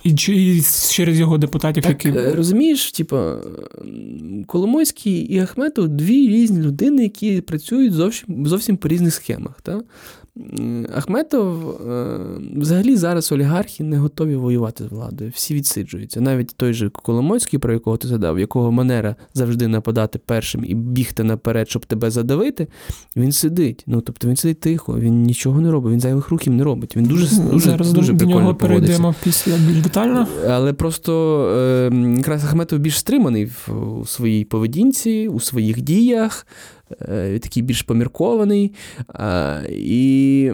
І 0.04 0.14
чи 0.14 0.62
через 0.90 1.18
його 1.18 1.38
депутатів, 1.38 1.82
так, 1.82 2.04
які 2.04 2.18
е, 2.18 2.34
розумієш, 2.34 2.92
типу, 2.92 3.16
Коломойський 4.46 5.12
і 5.12 5.38
Ахметов 5.38 5.88
дві 5.88 6.28
різні 6.28 6.62
людини, 6.62 7.02
які 7.02 7.40
працюють 7.40 7.92
зовсім 7.92 8.46
зовсім 8.46 8.76
по 8.76 8.88
різних 8.88 9.14
схемах. 9.14 9.60
Так? 9.62 9.84
Ахметов 10.96 11.70
е, 11.70 12.18
взагалі 12.56 12.96
зараз 12.96 13.32
олігархи 13.32 13.84
не 13.84 13.98
готові 13.98 14.36
воювати 14.36 14.84
з 14.84 14.86
владою. 14.86 15.32
Всі 15.34 15.54
відсиджуються. 15.54 16.20
Навіть 16.20 16.54
той 16.56 16.72
же 16.72 16.88
Коломойський, 16.88 17.58
про 17.58 17.72
якого 17.72 17.96
ти 17.96 18.08
задав, 18.08 18.38
якого 18.38 18.72
манера 18.72 19.16
завжди 19.34 19.68
нападати 19.68 20.18
першим 20.18 20.64
і 20.64 20.74
бігти 20.74 21.24
наперед, 21.24 21.70
щоб 21.70 21.86
тебе 21.86 22.10
задавити, 22.10 22.66
він 23.16 23.32
сидить. 23.32 23.84
Ну 23.86 24.00
тобто 24.00 24.28
він 24.28 24.36
сидить 24.36 24.60
тихо, 24.60 24.98
він 24.98 25.22
нічого 25.22 25.60
не 25.60 25.70
робить, 25.70 25.92
він 25.92 26.00
зайвих 26.00 26.28
рухів 26.28 26.52
не 26.52 26.64
робить. 26.64 26.96
Він 26.96 27.04
дуже 27.04 27.36
дуже, 27.36 27.70
Зараз 27.70 27.92
дуже 27.92 28.12
до 28.12 28.24
нього 28.24 28.54
перейдемо 28.54 29.14
після 29.22 29.52
більш 29.52 29.80
детально. 29.80 30.26
Але 30.48 30.72
просто 30.72 31.44
е, 31.56 32.14
якраз 32.16 32.44
Ахметов 32.44 32.78
більш 32.78 32.98
стриманий 32.98 33.44
в 33.44 34.02
своїй 34.06 34.44
поведінці, 34.44 35.28
у 35.28 35.40
своїх 35.40 35.80
діях. 35.80 36.46
Е, 37.00 37.38
такий 37.38 37.62
більш 37.62 37.82
поміркований. 37.82 38.72
І, 39.70 40.52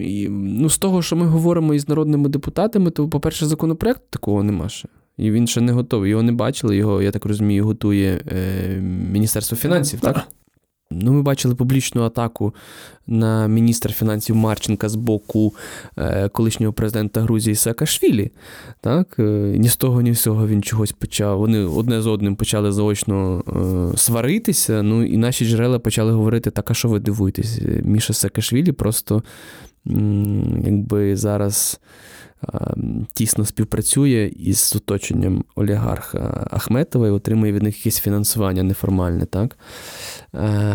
і 0.00 0.28
ну, 0.30 0.70
з 0.70 0.78
того, 0.78 1.02
що 1.02 1.16
ми 1.16 1.26
говоримо 1.26 1.74
із 1.74 1.88
народними 1.88 2.28
депутатами, 2.28 2.90
то, 2.90 3.08
по-перше, 3.08 3.46
законопроект 3.46 4.02
такого 4.10 4.42
нема 4.42 4.68
ще. 4.68 4.88
І 5.16 5.30
він 5.30 5.46
ще 5.46 5.60
не 5.60 5.72
готовий. 5.72 6.10
Його 6.10 6.22
не 6.22 6.32
бачили, 6.32 6.76
його, 6.76 7.02
я 7.02 7.10
так 7.10 7.24
розумію, 7.24 7.64
готує 7.64 8.20
е, 8.26 8.80
Міністерство 9.12 9.56
фінансів, 9.56 10.00
так? 10.00 10.28
Ну, 10.90 11.12
Ми 11.12 11.22
бачили 11.22 11.54
публічну 11.54 12.02
атаку 12.02 12.54
на 13.06 13.48
міністра 13.48 13.92
фінансів 13.92 14.36
Марченка 14.36 14.88
з 14.88 14.94
боку 14.94 15.54
е, 15.98 16.28
колишнього 16.28 16.72
президента 16.72 17.20
Грузії 17.20 17.56
Саакашвілі. 17.56 18.30
Так? 18.80 19.16
Е, 19.18 19.22
ні 19.58 19.68
з 19.68 19.76
того, 19.76 20.02
ні 20.02 20.14
з 20.14 20.22
цього 20.22 20.48
він 20.48 20.62
чогось 20.62 20.92
почав. 20.92 21.38
Вони 21.38 21.58
одне 21.58 22.02
з 22.02 22.06
одним 22.06 22.36
почали 22.36 22.72
заочно 22.72 23.44
е, 23.94 23.96
сваритися. 23.98 24.82
Ну 24.82 25.04
і 25.04 25.16
наші 25.16 25.46
джерела 25.46 25.78
почали 25.78 26.12
говорити: 26.12 26.50
так, 26.50 26.70
а 26.70 26.74
що 26.74 26.88
ви 26.88 26.98
дивуєтесь? 26.98 27.60
Міша 27.82 28.12
Саакашвілі 28.12 28.72
просто 28.72 29.22
якби 30.64 31.16
зараз. 31.16 31.80
Тісно 33.12 33.44
співпрацює 33.44 34.32
із 34.36 34.72
оточенням 34.76 35.44
олігарха 35.54 36.46
Ахметова 36.50 37.08
і 37.08 37.10
отримує 37.10 37.52
від 37.52 37.62
них 37.62 37.78
якесь 37.86 38.00
фінансування 38.00 38.62
неформальне. 38.62 39.26
так? 39.26 39.58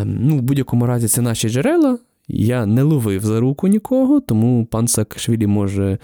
Ну, 0.05 0.37
В 0.37 0.41
будь-якому 0.41 0.85
разі 0.85 1.07
це 1.07 1.21
наші 1.21 1.49
джерела. 1.49 1.97
Я 2.27 2.65
не 2.65 2.83
ловив 2.83 3.25
за 3.25 3.39
руку 3.39 3.67
нікого, 3.67 4.19
тому 4.19 4.65
пан 4.65 4.87
Саакашвілі 4.87 5.47
може 5.47 5.97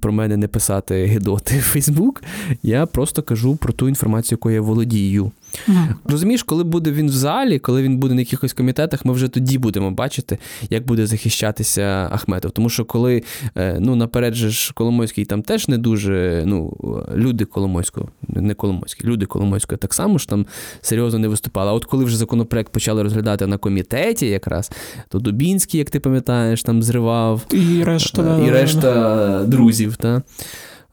про 0.00 0.12
мене 0.12 0.36
не 0.36 0.48
писати 0.48 1.04
гидоти 1.04 1.58
в 1.58 1.62
Фейсбук. 1.62 2.22
Я 2.62 2.86
просто 2.86 3.22
кажу 3.22 3.56
про 3.56 3.72
ту 3.72 3.88
інформацію, 3.88 4.36
яку 4.36 4.50
я 4.50 4.60
володію. 4.60 5.32
Mm. 5.68 5.88
Розумієш, 6.04 6.42
коли 6.42 6.64
буде 6.64 6.92
він 6.92 7.06
в 7.06 7.12
залі, 7.12 7.58
коли 7.58 7.82
він 7.82 7.96
буде 7.96 8.14
на 8.14 8.20
якихось 8.20 8.52
комітетах, 8.52 9.04
ми 9.04 9.12
вже 9.12 9.28
тоді 9.28 9.58
будемо 9.58 9.90
бачити, 9.90 10.38
як 10.70 10.86
буде 10.86 11.06
захищатися 11.06 12.08
Ахметов. 12.12 12.50
Тому 12.50 12.68
що 12.68 12.84
коли 12.84 13.22
е, 13.56 13.76
ну, 13.80 13.96
наперед 13.96 14.34
же 14.34 14.50
ж 14.50 14.72
Коломойський 14.74 15.24
там 15.24 15.42
теж 15.42 15.68
не 15.68 15.78
дуже, 15.78 16.42
ну, 16.46 16.76
люди 17.14 17.44
Коломойського, 17.44 18.08
не 18.28 18.54
Коломойські, 18.54 19.06
люди 19.06 19.26
Коломойського 19.26 19.76
так 19.76 19.94
само 19.94 20.18
ж 20.18 20.28
там 20.28 20.46
серйозно 20.80 21.18
не 21.18 21.28
виступали. 21.28 21.70
А 21.70 21.74
от 21.74 21.84
коли 21.84 22.04
вже 22.04 22.16
законопроект 22.16 22.72
почали 22.72 23.02
розглядати 23.02 23.46
на 23.46 23.58
комітеті, 23.58 24.26
якраз, 24.26 24.70
то 25.08 25.18
Дубінський, 25.18 25.78
як 25.78 25.90
ти 25.90 26.00
пам'ятаєш, 26.00 26.62
там 26.62 26.82
зривав 26.82 27.46
і 27.52 27.84
решта, 27.84 28.40
і 28.46 28.50
решта 28.50 29.44
друзів. 29.46 29.96
Та? 29.96 30.22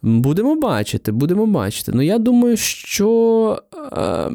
Будемо 0.04 0.56
бачити, 0.56 1.12
будемо 1.12 1.46
бачити. 1.46 1.92
Ну, 1.96 2.02
я 2.02 2.18
думаю, 2.18 2.58
що 2.58 3.60
е, 3.98 4.30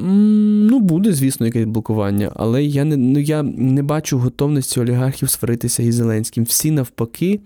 ну, 0.00 0.80
буде, 0.80 1.12
звісно, 1.12 1.46
якесь 1.46 1.64
блокування, 1.64 2.32
але 2.36 2.64
я 2.64 2.84
не 2.84 2.96
ну, 2.96 3.18
я 3.18 3.42
не 3.42 3.82
бачу 3.82 4.18
готовності 4.18 4.80
олігархів 4.80 5.30
сваритися 5.30 5.82
із 5.82 5.94
Зеленським. 5.94 6.44
Всі 6.44 6.70
навпаки 6.70 7.40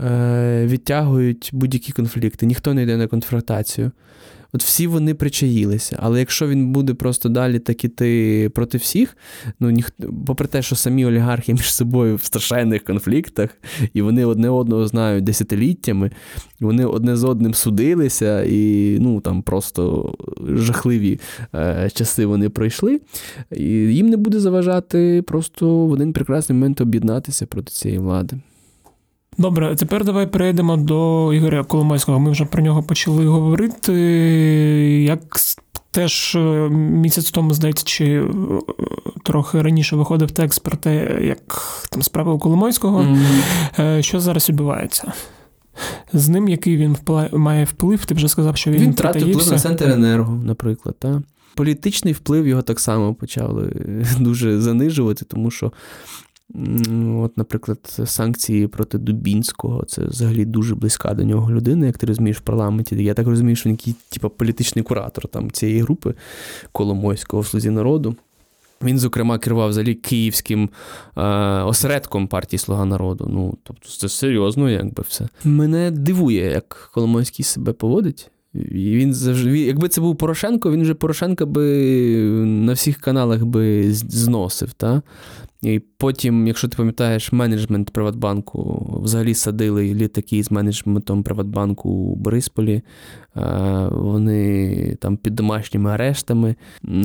е, 0.00 0.66
відтягують 0.66 1.50
будь-які 1.52 1.92
конфлікти. 1.92 2.46
Ніхто 2.46 2.74
не 2.74 2.82
йде 2.82 2.96
на 2.96 3.06
конфронтацію. 3.06 3.90
От 4.52 4.62
всі 4.62 4.86
вони 4.86 5.14
причаїлися. 5.14 5.96
Але 6.00 6.18
якщо 6.18 6.48
він 6.48 6.72
буде 6.72 6.94
просто 6.94 7.28
далі 7.28 7.58
так 7.58 7.84
іти 7.84 8.50
проти 8.54 8.78
всіх, 8.78 9.16
ну 9.60 9.70
ніхто, 9.70 10.12
попри 10.26 10.48
те, 10.48 10.62
що 10.62 10.76
самі 10.76 11.06
олігархи 11.06 11.52
між 11.52 11.74
собою 11.74 12.16
в 12.16 12.22
страшенних 12.22 12.84
конфліктах, 12.84 13.50
і 13.94 14.02
вони 14.02 14.24
одне 14.24 14.50
одного 14.50 14.86
знають 14.86 15.24
десятиліттями, 15.24 16.10
вони 16.60 16.84
одне 16.84 17.16
з 17.16 17.24
одним 17.24 17.54
судилися, 17.54 18.42
і 18.42 18.96
ну 19.00 19.20
там 19.20 19.42
просто 19.42 20.14
жахливі 20.48 21.20
е, 21.54 21.90
часи 21.94 22.26
вони 22.26 22.48
пройшли. 22.48 23.00
І 23.56 23.64
Їм 23.98 24.08
не 24.08 24.16
буде 24.16 24.40
заважати 24.40 25.22
просто 25.26 25.86
в 25.86 25.92
один 25.92 26.12
прекрасний 26.12 26.58
момент 26.58 26.80
об'єднатися 26.80 27.46
проти 27.46 27.72
цієї 27.72 27.98
влади. 28.00 28.36
Добре, 29.38 29.76
тепер 29.76 30.04
давай 30.04 30.26
перейдемо 30.26 30.76
до 30.76 31.32
Ігоря 31.34 31.64
Коломойського. 31.64 32.18
Ми 32.18 32.30
вже 32.30 32.44
про 32.44 32.62
нього 32.62 32.82
почали 32.82 33.26
говорити. 33.26 33.92
Як 35.02 35.20
теж 35.90 36.34
е, 36.34 36.68
місяць 36.70 37.30
тому, 37.30 37.54
здається, 37.54 37.84
чи 37.84 38.04
е, 38.04 38.28
трохи 39.24 39.62
раніше 39.62 39.96
виходив 39.96 40.30
текст 40.30 40.62
про 40.62 40.76
те, 40.76 41.20
як 41.22 41.62
там 41.90 42.02
справи 42.02 42.32
у 42.32 42.38
Коломойського. 42.38 43.00
Mm-hmm. 43.00 44.02
Що 44.02 44.20
зараз 44.20 44.48
відбувається? 44.48 45.12
З 46.12 46.28
ним, 46.28 46.48
який 46.48 46.76
він 46.76 46.96
має 47.32 47.64
вплив, 47.64 48.04
ти 48.04 48.14
вже 48.14 48.28
сказав, 48.28 48.56
що 48.56 48.70
він 48.70 48.82
Він 48.82 48.92
втратив 48.92 49.30
вплив 49.30 49.52
на 49.52 49.58
центр 49.58 49.90
енерго, 49.90 50.42
наприклад. 50.44 50.96
Та? 50.98 51.22
Політичний 51.54 52.14
вплив 52.14 52.46
його 52.46 52.62
так 52.62 52.80
само 52.80 53.14
почали 53.14 53.72
дуже 54.20 54.60
занижувати, 54.60 55.24
тому 55.24 55.50
що 55.50 55.72
От, 57.16 57.36
Наприклад, 57.36 57.78
санкції 58.04 58.66
проти 58.66 58.98
Дубінського 58.98 59.84
це 59.84 60.04
взагалі 60.04 60.44
дуже 60.44 60.74
близька 60.74 61.14
до 61.14 61.24
нього 61.24 61.52
людина, 61.52 61.86
як 61.86 61.98
ти 61.98 62.06
розумієш 62.06 62.36
в 62.36 62.40
парламенті. 62.40 63.04
Я 63.04 63.14
так 63.14 63.26
розумію, 63.26 63.56
що 63.56 63.68
він 63.68 63.76
який, 63.76 63.94
типу, 64.08 64.30
політичний 64.30 64.82
куратор 64.82 65.28
там, 65.28 65.50
цієї 65.50 65.80
групи 65.80 66.14
Коломойського 66.72 67.40
в 67.40 67.46
Слузі 67.46 67.70
народу. 67.70 68.16
Він, 68.82 68.98
зокрема, 68.98 69.38
керував 69.38 69.68
взагалі 69.68 69.94
київським 69.94 70.70
е, 71.16 71.22
осередком 71.62 72.28
партії 72.28 72.58
Слуга 72.58 72.84
народу. 72.84 73.28
Ну, 73.30 73.58
тобто, 73.62 73.88
це 73.88 74.08
серйозно, 74.08 74.70
якби 74.70 75.04
все. 75.08 75.28
Мене 75.44 75.90
дивує, 75.90 76.50
як 76.50 76.90
Коломойський 76.94 77.44
себе 77.44 77.72
поводить. 77.72 78.30
І 78.54 78.96
він 78.96 79.14
завжди, 79.14 79.58
Якби 79.58 79.88
це 79.88 80.00
був 80.00 80.16
Порошенко, 80.16 80.72
він 80.72 80.82
вже 80.82 80.94
Порошенка 80.94 81.46
би 81.46 81.64
на 82.44 82.72
всіх 82.72 82.98
каналах 82.98 83.44
би 83.44 83.92
зносив. 83.92 84.72
Та? 84.72 85.02
І 85.62 85.80
потім, 85.96 86.46
якщо 86.46 86.68
ти 86.68 86.76
пам'ятаєш, 86.76 87.32
менеджмент 87.32 87.90
Приватбанку 87.90 88.90
взагалі 89.02 89.34
садили 89.34 89.94
літаки 89.94 90.42
з 90.42 90.50
менеджментом 90.50 91.22
Приватбанку 91.22 91.90
у 91.90 92.16
Борисполі, 92.16 92.82
вони 93.90 94.96
там 95.00 95.16
під 95.16 95.34
домашніми 95.34 95.90
арештами. 95.90 96.54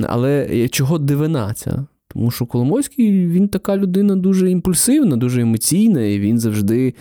Але 0.06 0.68
чого 0.68 0.98
дивина 0.98 1.54
ця? 1.54 1.86
Тому 2.08 2.30
що 2.30 2.46
Коломойський 2.46 3.26
він 3.26 3.48
така 3.48 3.76
людина 3.76 4.16
дуже 4.16 4.50
імпульсивна, 4.50 5.16
дуже 5.16 5.42
емоційна, 5.42 6.02
і 6.02 6.18
він 6.18 6.38
завжди 6.38 6.94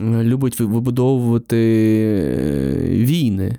любить 0.00 0.60
вибудовувати 0.60 1.56
е, 1.56 2.88
війни. 2.88 3.58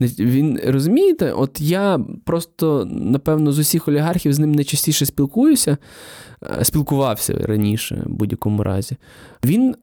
Він 0.00 0.60
розумієте, 0.66 1.32
от 1.32 1.60
я 1.60 2.00
просто, 2.24 2.84
напевно, 2.90 3.52
з 3.52 3.58
усіх 3.58 3.88
олігархів 3.88 4.32
з 4.32 4.38
ним 4.38 4.52
найчастіше 4.52 5.06
спілкуюся, 5.06 5.78
е, 6.42 6.64
спілкувався 6.64 7.34
раніше 7.34 8.02
в 8.06 8.10
будь-якому 8.10 8.62
разі. 8.62 8.96
Він 9.44 9.74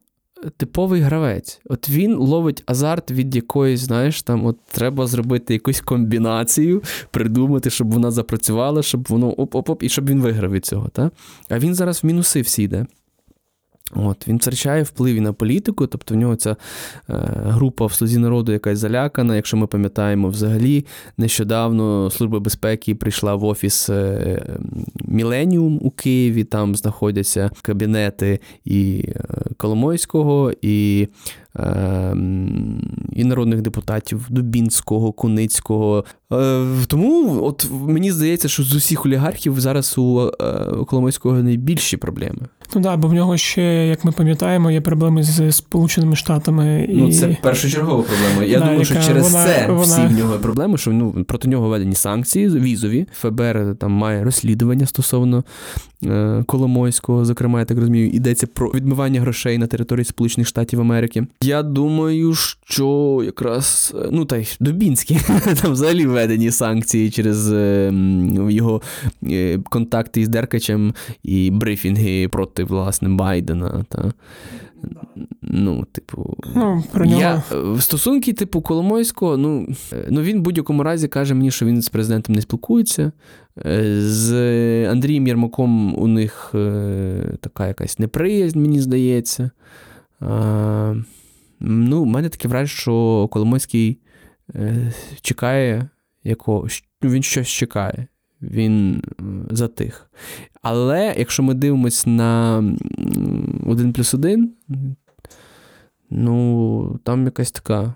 типовий 0.56 1.00
гравець. 1.00 1.60
От 1.64 1.88
він 1.88 2.14
ловить 2.14 2.62
азарт 2.66 3.10
від 3.10 3.36
якоїсь, 3.36 3.80
знаєш, 3.80 4.22
там 4.22 4.46
от 4.46 4.56
треба 4.72 5.06
зробити 5.06 5.54
якусь 5.54 5.80
комбінацію, 5.80 6.82
придумати, 7.10 7.70
щоб 7.70 7.92
вона 7.92 8.10
запрацювала, 8.10 8.82
щоб 8.82 9.06
воно 9.08 9.32
оп-оп-оп, 9.32 9.82
і 9.82 9.88
щоб 9.88 10.08
він 10.08 10.20
виграв 10.20 10.50
від 10.50 10.66
цього. 10.66 10.88
Та? 10.88 11.10
А 11.48 11.58
він 11.58 11.74
зараз 11.74 12.02
в 12.02 12.06
мінуси 12.06 12.40
всі 12.40 12.62
йде. 12.62 12.86
От, 13.94 14.28
Він 14.28 14.36
втрачає 14.36 14.82
вплив 14.82 15.20
на 15.20 15.32
політику, 15.32 15.86
тобто 15.86 16.14
в 16.14 16.16
нього 16.16 16.36
ця 16.36 16.50
е, 16.50 16.56
група 17.44 17.86
в 17.86 17.92
слузі 17.92 18.18
народу 18.18 18.52
якась 18.52 18.78
залякана. 18.78 19.36
Якщо 19.36 19.56
ми 19.56 19.66
пам'ятаємо, 19.66 20.28
взагалі 20.28 20.86
нещодавно 21.16 22.10
Служба 22.10 22.40
безпеки 22.40 22.94
прийшла 22.94 23.34
в 23.34 23.44
офіс 23.44 23.90
е, 23.90 24.42
Міленіум 25.04 25.78
у 25.82 25.90
Києві, 25.90 26.44
там 26.44 26.76
знаходяться 26.76 27.50
кабінети 27.62 28.40
і 28.64 29.04
е, 29.08 29.24
Коломойського, 29.56 30.52
і 30.62 31.08
і 33.12 33.24
народних 33.24 33.62
депутатів 33.62 34.26
Дубінського, 34.30 35.12
Куницького. 35.12 36.04
Е, 36.32 36.64
тому 36.86 37.40
от 37.44 37.66
мені 37.70 38.12
здається, 38.12 38.48
що 38.48 38.62
з 38.62 38.74
усіх 38.74 39.06
олігархів 39.06 39.60
зараз 39.60 39.98
у 39.98 40.30
е, 40.40 40.84
Коломойського 40.86 41.42
найбільші 41.42 41.96
проблеми. 41.96 42.48
Ну 42.74 42.82
так, 42.82 43.00
бо 43.00 43.08
в 43.08 43.12
нього 43.12 43.36
ще, 43.36 43.62
як 43.86 44.04
ми 44.04 44.12
пам'ятаємо, 44.12 44.70
є 44.70 44.80
проблеми 44.80 45.22
з 45.22 45.52
Сполученими 45.52 46.16
Штатами. 46.16 46.86
І... 46.90 46.96
Ну, 46.96 47.12
це 47.12 47.36
першочергова 47.42 48.02
проблема. 48.02 48.44
Я 48.52 48.58
да, 48.58 48.64
думаю, 48.64 48.84
що 48.84 48.94
через 48.94 49.32
вона, 49.32 49.44
це 49.44 49.66
вона... 49.66 49.82
всі 49.82 50.00
в 50.00 50.12
нього 50.12 50.38
проблеми, 50.38 50.78
що 50.78 50.92
ну, 50.92 51.24
проти 51.24 51.48
нього 51.48 51.68
введені 51.68 51.94
санкції 51.94 52.48
візові. 52.48 53.06
ФБР 53.12 53.76
там 53.78 53.92
має 53.92 54.24
розслідування 54.24 54.86
стосовно 54.86 55.44
Коломойського. 56.46 57.24
Зокрема, 57.24 57.58
я 57.58 57.64
так 57.64 57.78
розумію, 57.78 58.06
йдеться 58.06 58.46
про 58.46 58.70
відмивання 58.70 59.20
грошей 59.20 59.58
на 59.58 59.66
території 59.66 60.04
Сполучених 60.04 60.48
Штатів 60.48 60.80
Америки. 60.80 61.26
Я 61.42 61.62
думаю, 61.62 62.34
що 62.34 63.20
якраз 63.24 63.94
ну 64.10 64.24
та 64.24 64.36
й 64.36 64.56
Дубінський 64.60 65.18
там 65.62 65.72
взагалі 65.72 66.06
введені 66.06 66.50
санкції 66.50 67.10
через 67.10 67.52
е, 67.52 67.92
його 68.48 68.82
е, 69.22 69.58
контакти 69.58 70.20
із 70.20 70.28
Деркачем 70.28 70.94
і 71.22 71.50
брифінги 71.50 72.28
проти 72.28 72.64
власне 72.64 73.08
Байдена. 73.08 73.84
Та. 73.88 74.12
Ну, 75.42 75.86
типу, 75.92 76.36
ну, 76.54 76.84
про 76.92 77.06
нього... 77.06 77.20
я 77.20 77.42
в 77.50 77.82
стосунки, 77.82 78.32
типу, 78.32 78.60
Коломойського, 78.60 79.36
ну 79.36 79.68
ну 80.10 80.22
він 80.22 80.38
в 80.38 80.42
будь-якому 80.42 80.82
разі 80.82 81.08
каже 81.08 81.34
мені, 81.34 81.50
що 81.50 81.66
він 81.66 81.82
з 81.82 81.88
президентом 81.88 82.34
не 82.34 82.42
спілкується. 82.42 83.12
Е, 83.66 84.00
з 84.00 84.32
Андрієм 84.90 85.26
Єрмаком 85.26 85.94
у 85.98 86.06
них 86.06 86.48
така 87.40 87.66
якась 87.66 87.98
неприязнь, 87.98 88.60
мені 88.60 88.80
здається. 88.80 89.50
Ну, 91.60 92.02
У 92.02 92.04
мене 92.04 92.28
таке 92.28 92.48
враження, 92.48 92.68
що 92.68 93.28
Коломойський 93.30 93.98
е, 94.54 94.92
чекає, 95.20 95.88
яко, 96.24 96.66
він 97.02 97.22
щось 97.22 97.48
чекає, 97.48 98.06
він 98.42 99.02
затих. 99.50 100.10
Але 100.62 101.14
якщо 101.18 101.42
ми 101.42 101.54
дивимося 101.54 102.10
на 102.10 102.58
1 103.66 103.92
плюс 103.92 104.14
1, 104.14 104.52
ну, 106.10 107.00
там 107.04 107.24
якась 107.24 107.50
така 107.50 107.94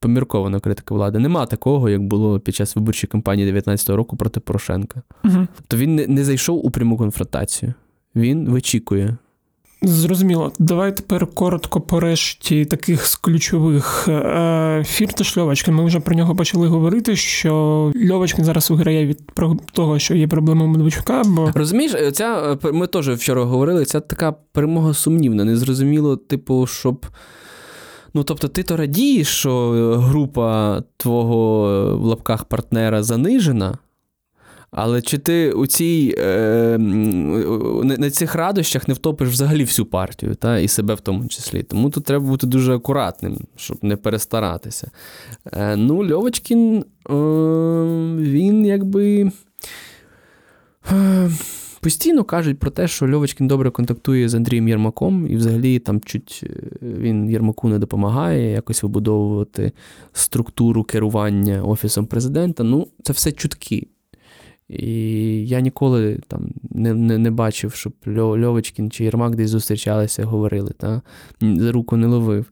поміркована 0.00 0.60
критика 0.60 0.94
влади. 0.94 1.18
Нема 1.18 1.46
такого, 1.46 1.88
як 1.88 2.02
було 2.02 2.40
під 2.40 2.54
час 2.54 2.76
виборчої 2.76 3.08
кампанії 3.08 3.52
2019 3.52 3.88
року 3.90 4.16
проти 4.16 4.40
Порошенка. 4.40 5.02
Угу. 5.24 5.46
Тобто 5.56 5.76
він 5.76 5.94
не, 5.94 6.06
не 6.06 6.24
зайшов 6.24 6.66
у 6.66 6.70
пряму 6.70 6.96
конфронтацію. 6.96 7.74
Він 8.16 8.48
вичікує. 8.48 9.16
Зрозуміло, 9.82 10.52
давай 10.58 10.96
тепер 10.96 11.26
коротко 11.26 11.80
по 11.80 12.00
решті 12.00 12.64
таких 12.64 13.06
з 13.06 13.16
ключових 13.16 14.08
е, 14.08 14.84
Фірташ 14.86 15.36
Льовочкин. 15.36 15.74
Ми 15.74 15.84
вже 15.84 16.00
про 16.00 16.16
нього 16.16 16.36
почали 16.36 16.68
говорити. 16.68 17.16
Що 17.16 17.92
Льовочкин 18.10 18.44
зараз 18.44 18.70
виграє 18.70 19.06
від 19.06 19.20
того, 19.72 19.98
що 19.98 20.14
є 20.14 20.28
проблема 20.28 20.66
Медведчука. 20.66 21.22
Бо 21.26 21.50
розумієш, 21.54 22.12
ця 22.12 22.58
е, 22.64 22.72
ми 22.72 22.86
теж 22.86 23.08
вчора 23.08 23.44
говорили. 23.44 23.84
Ця 23.84 24.00
така 24.00 24.32
перемога 24.32 24.94
сумнівна. 24.94 25.44
Незрозуміло, 25.44 26.16
типу, 26.16 26.66
щоб. 26.66 27.06
Ну, 28.14 28.24
тобто, 28.24 28.48
ти 28.48 28.62
то 28.62 28.76
радієш, 28.76 29.28
що 29.28 29.70
група 30.02 30.82
твого 30.96 31.66
в 31.96 32.04
лапках 32.04 32.44
партнера 32.44 33.02
занижена. 33.02 33.78
Але 34.70 35.02
чи 35.02 35.18
ти 35.18 35.52
у 35.52 35.66
цій, 35.66 36.14
е, 36.18 36.78
на 36.78 38.10
цих 38.10 38.34
радощах 38.34 38.88
не 38.88 38.94
втопиш 38.94 39.28
взагалі 39.28 39.64
всю 39.64 39.86
партію, 39.86 40.34
та, 40.34 40.58
і 40.58 40.68
себе 40.68 40.94
в 40.94 41.00
тому 41.00 41.28
числі. 41.28 41.62
Тому 41.62 41.90
тут 41.90 42.04
треба 42.04 42.26
бути 42.26 42.46
дуже 42.46 42.74
акуратним, 42.74 43.38
щоб 43.56 43.78
не 43.82 43.96
перестаратися. 43.96 44.90
Е, 45.52 45.76
Ну, 45.76 46.10
Льовочкін, 46.10 46.76
е, 46.78 46.84
він 48.18 48.66
якби. 48.66 49.32
Постійно 51.80 52.24
кажуть 52.24 52.58
про 52.58 52.70
те, 52.70 52.88
що 52.88 53.08
Льовочкін 53.08 53.48
добре 53.48 53.70
контактує 53.70 54.28
з 54.28 54.34
Андрієм 54.34 54.68
Єрмаком, 54.68 55.26
і 55.26 55.36
взагалі 55.36 55.78
там 55.78 56.00
чуть 56.00 56.44
е, 56.44 56.48
він 56.82 57.30
Єрмаку 57.30 57.68
не 57.68 57.78
допомагає 57.78 58.52
якось 58.52 58.82
вибудовувати 58.82 59.72
структуру 60.12 60.84
керування 60.84 61.62
Офісом 61.62 62.06
президента. 62.06 62.64
Ну, 62.64 62.86
це 63.02 63.12
все 63.12 63.32
чутки. 63.32 63.86
І 64.68 65.46
я 65.46 65.60
ніколи 65.60 66.20
там 66.28 66.50
не 66.70 66.94
не, 66.94 67.18
не 67.18 67.30
бачив, 67.30 67.74
щоб 67.74 67.92
Льовочкін 68.06 68.90
чи 68.90 69.04
Єрмак 69.04 69.36
десь 69.36 69.50
зустрічалися, 69.50 70.24
говорили, 70.24 70.72
та? 70.78 71.02
за 71.40 71.72
руку 71.72 71.96
не 71.96 72.06
ловив. 72.06 72.46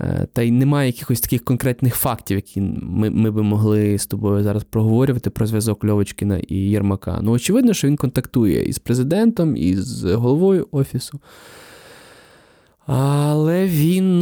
Е, 0.00 0.26
та 0.32 0.42
й 0.42 0.50
немає 0.50 0.86
якихось 0.86 1.20
таких 1.20 1.44
конкретних 1.44 1.94
фактів, 1.94 2.36
які 2.36 2.60
ми 2.60 3.10
ми 3.10 3.30
би 3.30 3.42
могли 3.42 3.98
з 3.98 4.06
тобою 4.06 4.42
зараз 4.42 4.64
проговорювати 4.64 5.30
про 5.30 5.46
зв'язок 5.46 5.84
Льовочкіна 5.84 6.38
і 6.48 6.56
Єрмака. 6.56 7.18
Ну, 7.22 7.32
очевидно, 7.32 7.74
що 7.74 7.88
він 7.88 7.96
контактує 7.96 8.64
із 8.64 8.78
президентом, 8.78 9.56
і 9.56 9.76
з 9.76 10.14
головою 10.14 10.68
Офісу. 10.70 11.20
Але 12.86 13.66
він, 13.66 14.15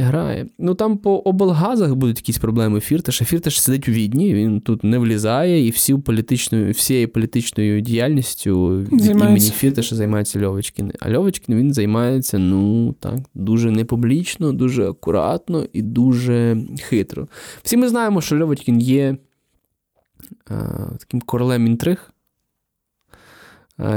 грає, 0.00 0.24
грає. 0.24 0.46
Ну 0.58 0.74
там 0.74 0.96
по 0.98 1.16
облгазах 1.16 1.94
будуть 1.94 2.18
якісь 2.18 2.38
проблеми 2.38 2.80
Фірташа. 2.80 3.24
Фірташ 3.24 3.62
сидить 3.62 3.88
у 3.88 3.92
відні, 3.92 4.34
він 4.34 4.60
тут 4.60 4.84
не 4.84 4.98
влізає, 4.98 5.66
і 5.66 5.70
всі 5.70 5.94
політичною, 5.94 6.72
всією 6.72 7.08
політичною 7.08 7.80
діяльністю 7.80 8.68
від 8.92 9.06
імені 9.06 9.40
Фірташа 9.40 9.96
займається 9.96 10.40
Льовочкін. 10.46 10.92
А 11.00 11.12
Льовочкін 11.12 11.54
він 11.54 11.74
займається, 11.74 12.38
ну 12.38 12.92
так, 12.92 13.14
дуже 13.34 13.70
непублічно, 13.70 14.52
дуже 14.52 14.88
акуратно 14.88 15.64
і 15.72 15.82
дуже 15.82 16.56
хитро. 16.82 17.28
Всі 17.62 17.76
ми 17.76 17.88
знаємо, 17.88 18.20
що 18.20 18.38
Льовочкін 18.38 18.80
є 18.80 19.16
а, 20.46 20.54
таким 20.98 21.20
королем 21.20 21.66
інтриг. 21.66 22.13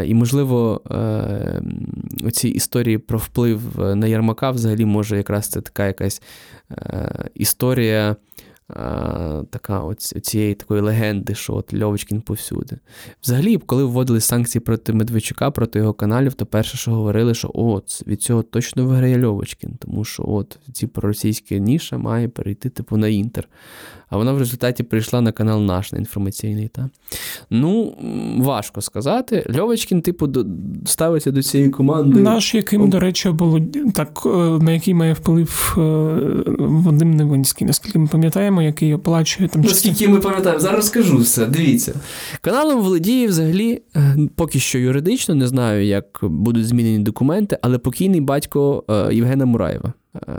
І, 0.05 0.13
можливо, 0.13 0.81
е, 0.91 1.61
оці 2.25 2.49
історії 2.49 2.97
про 2.97 3.17
вплив 3.17 3.61
на 3.77 4.07
Ярмака 4.07 4.51
взагалі 4.51 4.85
може 4.85 5.17
якраз 5.17 5.47
це 5.47 5.61
така 5.61 5.87
якась 5.87 6.21
е, 6.71 7.29
історія 7.35 8.15
така 9.49 9.95
цієї 10.21 10.55
такої 10.55 10.81
легенди, 10.81 11.35
що 11.35 11.53
от 11.55 11.73
Льовочкін 11.73 12.21
повсюди. 12.21 12.77
Взагалі, 13.23 13.57
коли 13.57 13.83
вводили 13.83 14.21
санкції 14.21 14.61
проти 14.61 14.93
Медведчука, 14.93 15.51
проти 15.51 15.79
його 15.79 15.93
каналів, 15.93 16.33
то 16.33 16.45
перше, 16.45 16.77
що 16.77 16.91
говорили, 16.91 17.33
що 17.33 17.51
от 17.53 18.07
від 18.07 18.21
цього 18.21 18.43
точно 18.43 18.85
виграє 18.85 19.25
Льовочкін, 19.25 19.75
тому 19.79 20.03
що 20.03 20.23
от 20.27 20.59
ці 20.73 20.87
проросійські 20.87 21.59
ніша 21.59 21.97
має 21.97 22.27
перейти 22.27 22.69
типу 22.69 22.97
на 22.97 23.07
інтер. 23.07 23.47
А 24.09 24.17
вона 24.17 24.33
в 24.33 24.39
результаті 24.39 24.83
прийшла 24.83 25.21
на 25.21 25.31
канал 25.31 25.61
наш 25.61 25.91
на 25.91 25.97
інформаційний. 25.97 26.67
Та? 26.67 26.89
Ну, 27.49 27.95
важко 28.37 28.81
сказати. 28.81 29.53
Льовочкін, 29.57 30.01
типу, 30.01 30.29
ставиться 30.85 31.31
до 31.31 31.43
цієї 31.43 31.69
команди. 31.69 32.21
Наш, 32.21 32.55
яким, 32.55 32.89
до 32.89 32.99
речі, 32.99 33.29
було 33.29 33.61
так, 33.93 34.21
е, 34.25 34.29
на 34.63 34.71
який 34.71 34.93
має 34.93 35.13
вплив 35.13 35.75
е, 35.77 35.81
Вадим 36.59 37.11
Невинський, 37.11 37.67
наскільки 37.67 37.99
ми 37.99 38.07
пам'ятаємо, 38.07 38.61
який 38.61 38.93
оплачує 38.93 39.49
там 39.49 39.61
Наскільки 39.61 40.07
ми 40.07 40.19
пам'ятаємо, 40.19 40.59
зараз 40.61 40.87
скажу 40.87 41.17
все. 41.17 41.45
Дивіться. 41.45 41.93
Каналом 42.41 42.81
володіє 42.81 43.27
взагалі 43.27 43.81
е, 43.95 44.17
поки 44.35 44.59
що 44.59 44.79
юридично, 44.79 45.35
не 45.35 45.47
знаю, 45.47 45.85
як 45.85 46.19
будуть 46.21 46.67
змінені 46.67 46.99
документи, 46.99 47.57
але 47.61 47.77
покійний 47.77 48.21
батько 48.21 48.83
Євгена 49.11 49.45
Мураєва. 49.45 49.93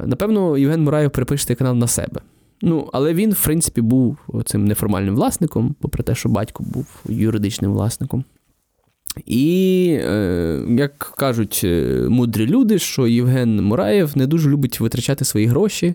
Напевно, 0.07 0.59
Євген 0.59 0.85
Мураєв 0.85 1.11
перепише 1.11 1.55
канал 1.55 1.75
на 1.77 1.87
себе. 1.87 2.21
Ну, 2.63 2.91
але 2.93 3.15
він, 3.15 3.33
в 3.33 3.45
принципі, 3.45 3.81
був 3.81 4.19
цим 4.45 4.65
неформальним 4.65 5.15
власником, 5.15 5.75
попри 5.81 6.03
те, 6.03 6.15
що 6.15 6.29
батько 6.29 6.65
був 6.65 6.87
юридичним 7.09 7.73
власником. 7.73 8.25
І, 9.27 9.87
е, 10.01 10.63
як 10.69 10.99
кажуть 10.99 11.61
е, 11.65 12.07
мудрі 12.09 12.47
люди, 12.47 12.79
що 12.79 13.07
Євген 13.07 13.63
Мураєв 13.63 14.17
не 14.17 14.27
дуже 14.27 14.51
любить 14.51 14.81
витрачати 14.81 15.25
свої 15.25 15.47
гроші, 15.47 15.95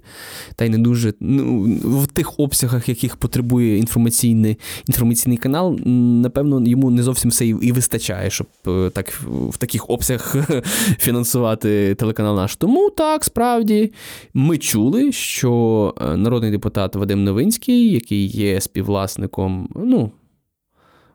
та 0.55 0.65
й 0.65 0.69
не 0.69 0.77
дуже 0.77 1.13
ну, 1.19 1.63
в 1.83 2.07
тих 2.07 2.39
обсягах, 2.39 2.89
яких 2.89 3.15
потребує 3.15 3.77
інформаційний 3.77 4.57
інформаційний 4.87 5.37
канал, 5.37 5.79
напевно, 5.85 6.67
йому 6.67 6.91
не 6.91 7.03
зовсім 7.03 7.31
все 7.31 7.47
і 7.47 7.71
вистачає, 7.71 8.29
щоб 8.29 8.47
е, 8.67 8.89
так 8.89 9.09
в 9.49 9.57
таких 9.57 9.89
обсягах 9.89 10.35
фінансувати 10.99 11.95
телеканал 11.95 12.35
наш. 12.35 12.55
Тому 12.55 12.89
так, 12.89 13.23
справді, 13.23 13.91
ми 14.33 14.57
чули, 14.57 15.11
що 15.11 15.93
народний 16.15 16.51
депутат 16.51 16.95
Вадим 16.95 17.23
Новинський, 17.23 17.91
який 17.91 18.27
є 18.27 18.61
співвласником, 18.61 19.69
ну, 19.75 20.11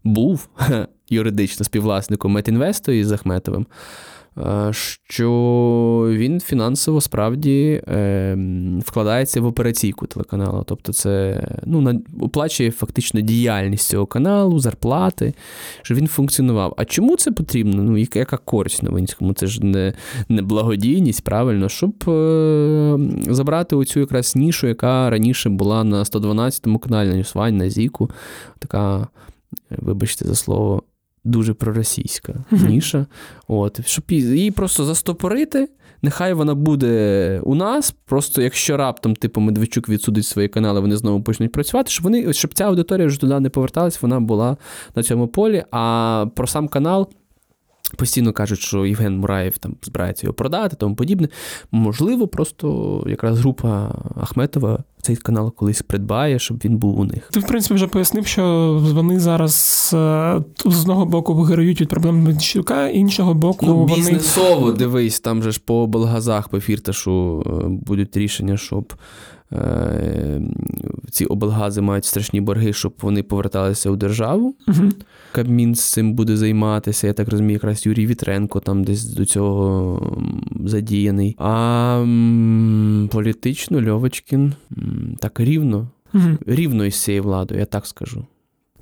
був 0.05 0.49
юридично 1.11 1.65
співвласником 1.65 2.33
Метінвесту 2.33 2.93
із 2.93 3.07
Захметовим, 3.07 3.67
е, 4.39 4.71
що 5.09 5.29
він 6.11 6.41
фінансово 6.41 7.01
справді 7.01 7.83
е, 7.89 8.37
вкладається 8.87 9.41
в 9.41 9.47
операційку 9.47 10.07
телеканалу. 10.07 10.65
Тобто, 10.67 10.93
це 10.93 11.43
ну, 11.65 12.03
оплачує 12.21 12.71
фактично 12.71 13.21
діяльність 13.21 13.89
цього 13.89 14.07
каналу, 14.07 14.59
зарплати, 14.59 15.35
щоб 15.83 15.99
він 15.99 16.07
функціонував. 16.07 16.75
А 16.77 16.85
чому 16.85 17.17
це 17.17 17.31
потрібно? 17.31 17.83
Ну, 17.83 17.97
яка 17.97 18.37
користь 18.37 18.83
новинському? 18.83 19.33
Це 19.33 19.47
ж 19.47 19.65
не 19.65 19.93
не 20.29 20.43
благодійність, 20.43 21.25
правильно, 21.25 21.69
щоб 21.69 22.05
е, 22.09 22.99
забрати 23.29 23.77
оцю 23.77 24.01
якраз 24.01 24.37
нішу, 24.37 24.67
яка 24.67 25.11
раніше 25.11 25.49
була 25.49 25.85
на 25.85 26.05
112 26.05 26.67
му 26.67 26.79
каналі, 26.79 27.09
на 27.09 27.17
NewsOne, 27.17 27.57
на 27.57 27.71
Зіку. 27.71 28.11
Така, 28.59 29.09
вибачте 29.71 30.29
за 30.29 30.35
слово 30.35 30.83
дуже 31.25 31.55
проросійська 31.55 32.45
ніша. 32.51 33.07
От, 33.49 33.87
Щоб 33.87 34.05
її 34.09 34.51
просто 34.51 34.85
застопорити. 34.85 35.69
Нехай 36.03 36.33
вона 36.33 36.55
буде 36.55 37.41
у 37.45 37.55
нас, 37.55 37.95
просто 38.05 38.43
якщо 38.43 38.77
раптом, 38.77 39.15
типу, 39.15 39.41
Медведчук 39.41 39.89
відсудить 39.89 40.27
свої 40.27 40.49
канали, 40.49 40.81
вони 40.81 40.97
знову 40.97 41.23
почнуть 41.23 41.53
працювати, 41.53 41.91
щоб 41.91 42.05
вони, 42.05 42.33
щоб 42.33 42.55
ця 42.55 42.65
аудиторія 42.65 43.07
вже 43.07 43.21
туди 43.21 43.41
не 43.41 43.51
поверталась, 43.51 44.03
вона 44.03 44.21
була 44.21 44.57
на 44.95 45.03
цьому 45.03 45.29
полі. 45.29 45.65
А 45.71 46.27
про 46.35 46.47
сам 46.47 46.69
канал 46.69 47.11
Постійно 47.97 48.33
кажуть, 48.33 48.61
що 48.61 48.87
Євген 48.87 49.19
Мураєв 49.19 49.59
там 49.59 49.75
збирається 49.83 50.27
його 50.27 50.35
продати, 50.35 50.77
тому 50.77 50.95
подібне. 50.95 51.29
Можливо, 51.73 52.29
просто 52.29 53.05
якраз 53.07 53.39
група 53.39 53.95
Ахметова 54.21 54.85
цей 55.03 55.17
канал 55.17 55.55
колись 55.55 55.83
придбає, 55.83 56.39
щоб 56.39 56.57
він 56.65 56.77
був 56.77 57.01
у 57.01 57.05
них. 57.05 57.29
Ти, 57.33 57.41
в 57.41 57.47
принципі, 57.47 57.75
вже 57.75 57.87
пояснив, 57.87 58.27
що 58.27 58.75
вони 58.95 59.21
зараз 59.21 59.91
е, 59.95 60.41
з 60.65 60.81
одного 60.81 61.07
боку 61.07 61.35
виграють 61.35 61.81
від 61.81 61.89
проблем 61.89 62.19
Медведчука, 62.19 62.89
іншого 62.89 63.35
боку. 63.35 63.67
Ну, 63.67 63.77
вони... 63.77 63.95
Бізнесово 63.95 64.73
дивись, 64.73 65.21
там 65.21 65.43
же 65.43 65.53
ж 65.53 65.61
по 65.65 65.83
облгазах, 65.83 66.49
по 66.49 66.61
фірташу 66.61 67.43
е, 67.47 67.69
будуть 67.69 68.17
рішення, 68.17 68.57
щоб. 68.57 68.95
Е, 69.53 70.41
ці 71.11 71.25
облгази 71.25 71.81
мають 71.81 72.05
страшні 72.05 72.41
борги, 72.41 72.73
щоб 72.73 72.95
вони 73.03 73.23
поверталися 73.23 73.91
у 73.91 73.97
державу. 73.97 74.55
Угу. 74.69 74.89
Кабмін 75.33 75.75
з 75.75 75.93
цим 75.93 76.13
буде 76.15 76.37
займатися. 76.37 77.07
Я 77.07 77.13
так 77.13 77.29
розумію, 77.29 77.53
якраз 77.53 77.87
Юрій 77.87 78.07
Вітренко 78.07 78.61
там 78.61 78.85
десь 78.85 79.05
до 79.05 79.25
цього 79.25 80.19
задіяний. 80.65 81.37
А 81.39 82.05
політично 83.13 83.83
Льовочкін 83.83 84.55
так 85.19 85.41
рівно, 85.41 85.89
угу. 86.15 86.29
рівно 86.47 86.85
із 86.85 87.03
цією 87.03 87.23
владою, 87.23 87.61
я 87.61 87.67
так 87.67 87.87
скажу. 87.87 88.27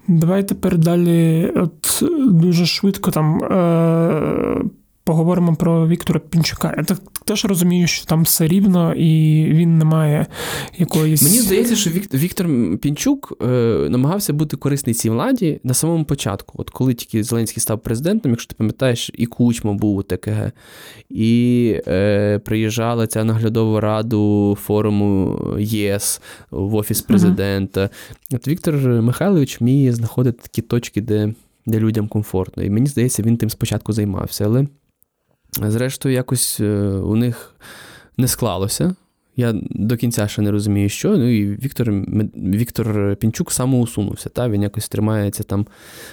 Давай 0.09 0.49
тепер 0.49 0.79
далі, 0.79 1.47
от 1.57 2.03
дуже 2.31 2.67
швидко 2.67 3.11
там. 3.11 3.45
Е- 3.45 4.63
Поговоримо 5.07 5.57
про 5.57 5.89
Віктора 5.89 6.21
Пінчука. 6.21 6.75
Я 6.77 6.85
так 6.85 6.99
теж 7.27 7.45
розумію, 7.45 7.87
що 7.87 8.07
там 8.07 8.23
все 8.23 8.47
рівно, 8.47 8.95
і 8.95 9.45
він 9.45 9.79
не 9.79 9.85
має 9.85 10.27
якоїсь. 10.79 11.23
Мені 11.23 11.39
здається, 11.39 11.77
що 11.77 11.91
Віктор 12.15 12.47
Пінчук 12.79 13.33
е, 13.43 13.47
намагався 13.91 14.33
бути 14.33 14.57
корисний 14.57 14.95
цій 14.95 15.11
владі 15.11 15.61
на 15.65 15.75
самому 15.75 16.05
початку. 16.05 16.55
От 16.59 16.71
коли 16.71 16.95
тільки 16.95 17.25
Зеленський 17.25 17.61
став 17.61 17.83
президентом, 17.83 18.33
якщо 18.33 18.49
ти 18.49 18.55
пам'ятаєш, 18.59 19.11
і 19.15 19.27
Кучма 19.27 19.73
був 19.75 19.97
у 19.97 20.03
ТКГ, 20.03 20.53
і 21.11 21.81
е, 21.87 22.39
приїжджала 22.45 23.07
ця 23.07 23.25
наглядова 23.25 23.81
раду 23.81 24.59
форуму 24.62 25.41
ЄС 25.59 26.21
в 26.51 26.75
офіс 26.75 27.03
президента. 27.03 27.81
Uh-huh. 27.81 28.37
От 28.37 28.49
Віктор 28.49 28.75
Михайлович 28.87 29.61
вміє 29.61 29.93
знаходити 29.93 30.39
такі 30.43 30.62
точки, 30.62 31.01
де. 31.01 31.35
Де 31.69 31.79
людям 31.79 32.09
комфортно. 32.09 32.62
І 32.62 32.71
мені 32.71 32.87
здається, 32.87 33.23
він 33.23 33.37
тим 33.37 33.51
спочатку 33.51 33.93
займався. 33.93 34.45
Але 34.45 34.67
Зрештою, 35.62 36.14
якось 36.14 36.61
е, 36.61 36.79
у 36.88 37.16
них 37.16 37.55
не 38.16 38.29
склалося. 38.29 38.95
Я 39.37 39.55
до 39.70 39.96
кінця 39.96 40.29
ще 40.29 40.42
не 40.42 40.51
розумію, 40.51 40.88
що. 40.88 41.16
Ну 41.16 41.29
і 41.29 41.46
Віктор 41.46 41.90
Віктор 42.37 43.16
Пінчук 43.16 43.53
самоусунувся. 43.53 44.29
Та? 44.29 44.49
Він 44.49 44.62
якось 44.62 44.88
тримається 44.88 45.42
там 45.42 45.66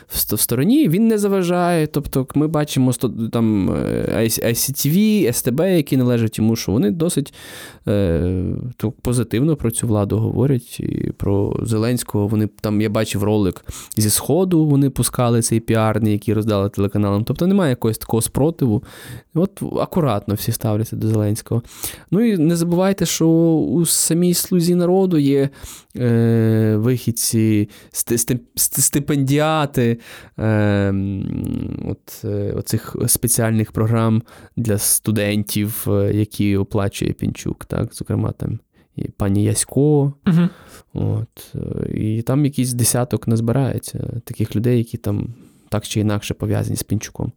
в 0.07 0.39
стороні, 0.39 0.89
він 0.89 1.07
не 1.07 1.17
заважає. 1.17 1.88
Тобто, 1.88 2.27
ми 2.36 2.47
бачимо 2.47 2.91
там 3.31 3.69
ICTV, 4.17 5.33
СТБ, 5.33 5.59
які 5.59 5.97
належать 5.97 6.38
йому, 6.38 6.55
що 6.55 6.71
вони 6.71 6.91
досить 6.91 7.33
е, 7.88 8.55
позитивно 9.01 9.55
про 9.55 9.71
цю 9.71 9.88
владу 9.88 10.17
говорять. 10.17 10.79
І 10.79 11.12
Про 11.17 11.59
Зеленського 11.62 12.27
вони 12.27 12.49
там, 12.62 12.81
я 12.81 12.89
бачив 12.89 13.23
ролик 13.23 13.65
зі 13.97 14.09
Сходу, 14.09 14.65
вони 14.65 14.89
пускали 14.89 15.41
цей 15.41 15.59
піарний, 15.59 16.13
який 16.13 16.33
роздали 16.33 16.69
телеканалам. 16.69 17.23
Тобто 17.23 17.47
немає 17.47 17.69
якогось 17.69 17.97
такого 17.97 18.21
спротиву. 18.21 18.83
От 19.33 19.63
акуратно 19.81 20.33
всі 20.33 20.51
ставляться 20.51 20.95
до 20.95 21.07
Зеленського. 21.07 21.62
Ну 22.12 22.25
і 22.25 22.38
не 22.38 22.55
забувайте, 22.55 23.05
що 23.13 23.28
у 23.28 23.86
самій 23.86 24.34
слузі 24.34 24.76
народу 24.76 25.17
є 25.17 25.49
е, 25.97 26.76
вихідці, 26.78 27.69
стипендіати 28.56 30.00
е, 30.40 30.94
от, 31.85 32.21
е, 32.23 32.52
оцих 32.52 32.96
спеціальних 33.08 33.71
програм 33.71 34.23
для 34.56 34.77
студентів, 34.77 35.85
е, 35.87 36.12
які 36.13 36.58
оплачує 36.58 37.13
Пінчук. 37.13 37.65
Так? 37.65 37.94
Зокрема, 37.94 38.31
там 38.31 38.60
і 38.96 39.04
пані 39.04 39.44
Ясько. 39.44 40.13
Угу. 40.27 40.50
От, 40.94 41.56
І 41.94 42.21
там 42.21 42.46
якийсь 42.46 42.73
десяток 42.73 43.27
назбирається 43.27 44.21
таких 44.23 44.56
людей, 44.56 44.77
які 44.77 44.98
там 44.98 45.33
так 45.69 45.87
чи 45.87 46.00
інакше 46.00 46.33
пов'язані 46.33 46.75
з 46.75 46.83
Пінчуком. 46.83 47.31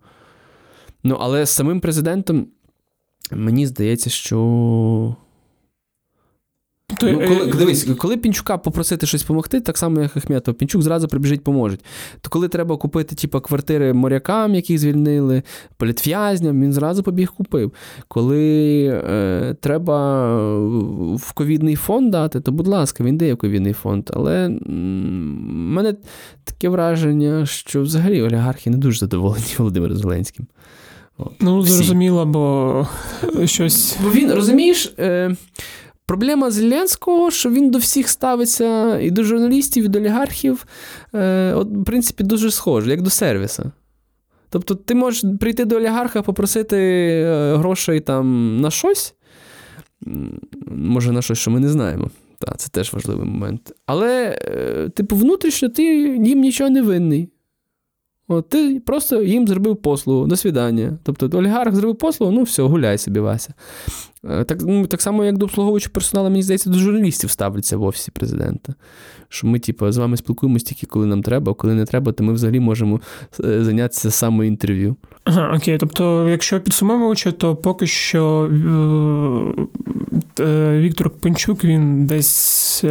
Ну, 1.04 1.16
але 1.20 1.46
з 1.46 1.50
самим 1.50 1.80
президентом 1.80 2.46
мені 3.30 3.66
здається, 3.66 4.10
що 4.10 5.16
то, 7.00 7.06
ну, 7.06 7.18
коли, 7.18 7.48
е, 7.48 7.52
Дивись, 7.58 7.84
коли 7.98 8.16
Пінчука 8.16 8.58
попросити 8.58 9.06
щось 9.06 9.22
допомогти, 9.22 9.60
так 9.60 9.78
само, 9.78 10.00
як 10.00 10.16
Ахметов, 10.16 10.54
Пінчук 10.54 10.82
зразу 10.82 11.08
прибіжить, 11.08 11.44
поможе. 11.44 11.76
То 12.20 12.30
коли 12.30 12.48
треба 12.48 12.76
купити 12.76 13.14
типу, 13.14 13.40
квартири 13.40 13.92
морякам, 13.92 14.54
яких 14.54 14.78
звільнили, 14.78 15.42
політв'язням, 15.76 16.62
він 16.62 16.72
зразу 16.72 17.02
побіг 17.02 17.32
купив. 17.32 17.72
Коли 18.08 18.84
е, 18.86 19.56
треба 19.60 20.36
в 21.14 21.32
ковідний 21.32 21.76
фонд 21.76 22.10
дати, 22.10 22.40
то, 22.40 22.52
будь 22.52 22.66
ласка, 22.66 23.04
він 23.04 23.16
дає 23.16 23.34
в 23.34 23.36
ковідний 23.36 23.72
фонд. 23.72 24.10
Але 24.14 24.48
в 24.48 24.70
мене 24.70 25.94
таке 26.44 26.68
враження, 26.68 27.46
що 27.46 27.82
взагалі 27.82 28.22
олігархи 28.22 28.70
не 28.70 28.76
дуже 28.76 28.98
задоволені 28.98 29.44
Володимиром 29.58 29.96
Зеленським. 29.96 30.46
От. 31.18 31.32
Ну, 31.40 31.62
зрозуміло, 31.62 32.26
бо 32.26 32.86
щось. 33.44 33.96
Бо 34.02 34.10
він, 34.10 34.32
розумієш. 34.32 34.94
Е, 34.98 35.36
Проблема 36.06 36.50
Зеленського, 36.50 37.30
що 37.30 37.50
він 37.50 37.70
до 37.70 37.78
всіх 37.78 38.08
ставиться 38.08 38.98
і 38.98 39.10
до 39.10 39.24
журналістів, 39.24 39.84
і 39.84 39.88
до 39.88 39.98
олігархів, 39.98 40.66
е, 41.14 41.52
от, 41.54 41.68
в 41.68 41.84
принципі, 41.84 42.24
дуже 42.24 42.50
схоже, 42.50 42.90
як 42.90 43.02
до 43.02 43.10
сервіса. 43.10 43.72
Тобто, 44.50 44.74
ти 44.74 44.94
можеш 44.94 45.24
прийти 45.40 45.64
до 45.64 45.76
олігарха, 45.76 46.22
попросити 46.22 46.76
е, 46.76 47.56
грошей 47.56 48.00
там 48.00 48.56
на 48.60 48.70
щось, 48.70 49.14
може, 50.66 51.12
на 51.12 51.22
щось, 51.22 51.38
що 51.38 51.50
ми 51.50 51.60
не 51.60 51.68
знаємо. 51.68 52.10
Так, 52.38 52.56
це 52.58 52.68
теж 52.68 52.92
важливий 52.92 53.26
момент. 53.26 53.72
Але, 53.86 54.38
е, 54.42 54.88
типу, 54.88 55.16
внутрішньо 55.16 55.68
ти 55.68 55.82
їм 56.24 56.40
нічого 56.40 56.70
не 56.70 56.82
винний. 56.82 57.28
От, 58.28 58.48
Ти 58.48 58.80
просто 58.86 59.22
їм 59.22 59.48
зробив 59.48 59.76
послугу, 59.76 60.26
до 60.26 60.36
свідання. 60.36 60.98
Тобто 61.02 61.38
олігарх 61.38 61.74
зробив 61.74 61.96
послугу, 61.96 62.32
ну 62.32 62.42
все, 62.42 62.62
гуляй 62.62 62.98
собі, 62.98 63.20
Вася. 63.20 63.54
Е, 64.24 64.44
так 64.44 64.58
ну, 64.62 64.86
так 64.86 65.02
само, 65.02 65.24
як 65.24 65.38
до 65.38 65.44
обслуговуючого 65.44 65.92
персоналу, 65.92 66.30
мені 66.30 66.42
здається, 66.42 66.70
до 66.70 66.78
журналістів 66.78 67.30
ставляться 67.30 67.76
в 67.76 67.82
офісі 67.82 68.10
президента. 68.10 68.74
Що 69.28 69.46
ми, 69.46 69.58
типу, 69.58 69.92
з 69.92 69.96
вами 69.96 70.16
спілкуємося 70.16 70.64
тільки 70.64 70.86
коли 70.86 71.06
нам 71.06 71.22
треба, 71.22 71.52
а 71.52 71.54
коли 71.54 71.74
не 71.74 71.84
треба, 71.84 72.12
то 72.12 72.24
ми 72.24 72.32
взагалі 72.32 72.60
можемо 72.60 73.00
е, 73.44 73.64
зайнятися 73.64 74.10
самоінтерв'ю. 74.10 74.96
Ага, 75.24 75.52
окей. 75.56 75.78
Тобто, 75.78 76.28
якщо 76.28 76.60
підсумовуючи, 76.60 77.32
то 77.32 77.56
поки 77.56 77.86
що 77.86 78.50
е, 80.40 80.80
Віктор 80.80 81.10
Пенчук 81.10 81.64
він 81.64 82.06
десь. 82.06 82.84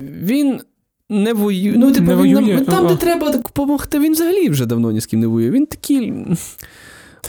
Він. 0.00 0.60
Не 1.08 1.32
воює. 1.32 1.74
Ну, 1.76 1.92
типу, 1.92 2.06
не 2.06 2.16
він 2.16 2.34
воює. 2.34 2.60
там, 2.60 2.86
де 2.86 2.96
треба 2.96 3.30
допомогти, 3.30 3.98
він 3.98 4.12
взагалі 4.12 4.48
вже 4.48 4.66
давно 4.66 4.92
ні 4.92 5.00
з 5.00 5.06
ким 5.06 5.20
не 5.20 5.26
воює. 5.26 5.50
Він 5.50 5.66
такий. 5.66 6.12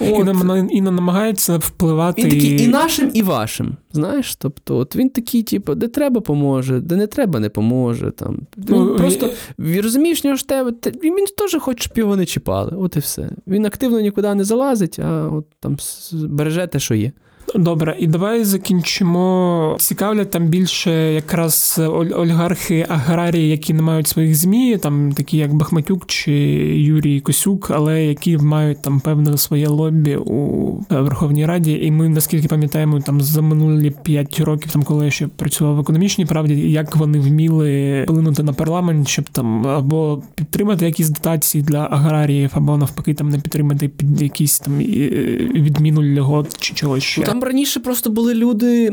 От. 0.01 0.69
І, 0.71 0.77
і 0.77 0.81
намагається 0.81 1.57
впливати. 1.57 2.21
Він 2.21 2.29
такий 2.29 2.63
і 2.63 2.67
нашим, 2.67 3.11
і 3.13 3.21
вашим. 3.21 3.77
Знаєш, 3.91 4.35
тобто, 4.35 4.77
от 4.77 4.95
він 4.95 5.09
такий, 5.09 5.43
типу, 5.43 5.75
де 5.75 5.87
треба 5.87 6.21
поможе, 6.21 6.79
де 6.79 6.95
не 6.95 7.07
треба, 7.07 7.39
не 7.39 7.49
поможе. 7.49 8.11
Там. 8.11 8.39
Він 8.57 8.65
ну, 8.69 8.95
просто 8.95 9.29
і... 9.59 9.81
розумієш, 9.81 10.23
нього 10.23 10.35
ж 10.35 10.47
тебе, 10.47 10.73
він 11.03 11.25
теж 11.37 11.61
хоче, 11.61 11.83
щоб 11.83 11.97
його 11.97 12.15
не 12.15 12.25
чіпали. 12.25 12.71
От 12.77 12.95
і 12.95 12.99
все. 12.99 13.29
Він 13.47 13.65
активно 13.65 13.99
нікуди 13.99 14.35
не 14.35 14.43
залазить, 14.43 14.99
а 14.99 15.29
от 15.33 15.45
там 15.59 15.77
береже 16.13 16.67
те, 16.67 16.79
що 16.79 16.95
є. 16.95 17.11
Добре, 17.55 17.95
і 17.99 18.07
давай 18.07 18.43
закінчимо. 18.43 19.75
Цікавлять 19.79 20.31
там 20.31 20.47
більше 20.47 21.13
якраз 21.13 21.81
олігархи 22.15 22.85
аграрії, 22.89 23.49
які 23.49 23.73
не 23.73 23.81
мають 23.81 24.07
своїх 24.07 24.35
змі, 24.35 24.77
там 24.77 25.11
такі 25.11 25.37
як 25.37 25.53
Бахматюк 25.53 26.05
чи 26.05 26.31
Юрій 26.75 27.19
Косюк, 27.19 27.71
але 27.71 28.05
які 28.05 28.37
мають 28.37 28.81
там 28.81 28.99
певне 28.99 29.37
своє 29.37 29.67
лобі 29.67 30.15
у 30.15 30.67
Верховній 30.89 31.45
Раді. 31.45 31.79
І 31.81 31.91
ми 31.91 32.09
наскільки 32.09 32.47
пам'ятаємо, 32.47 32.99
там 32.99 33.21
за 33.21 33.41
минулі 33.41 33.93
п'ять 34.03 34.39
років, 34.39 34.71
там 34.71 34.83
коли 34.83 35.05
я 35.05 35.11
ще 35.11 35.27
працював 35.27 35.75
в 35.75 35.79
економічній 35.79 36.25
правді, 36.25 36.53
як 36.71 36.95
вони 36.95 37.19
вміли 37.19 38.03
вплинути 38.03 38.43
на 38.43 38.53
парламент, 38.53 39.07
щоб 39.07 39.29
там 39.29 39.67
або 39.67 40.21
підтримати 40.35 40.85
якісь 40.85 41.09
дотації 41.09 41.63
для 41.63 41.87
аграріїв, 41.91 42.51
або 42.53 42.77
навпаки, 42.77 43.13
там 43.13 43.29
не 43.29 43.39
підтримати 43.39 43.87
під 43.87 44.21
якісь 44.21 44.59
там 44.59 44.77
відміну 44.77 46.19
льгот 46.19 46.57
чи 46.59 46.73
чогось 46.73 47.03
ще. 47.03 47.36
Там 47.37 47.43
раніше 47.43 47.79
просто 47.79 48.09
були 48.09 48.33
люди, 48.33 48.89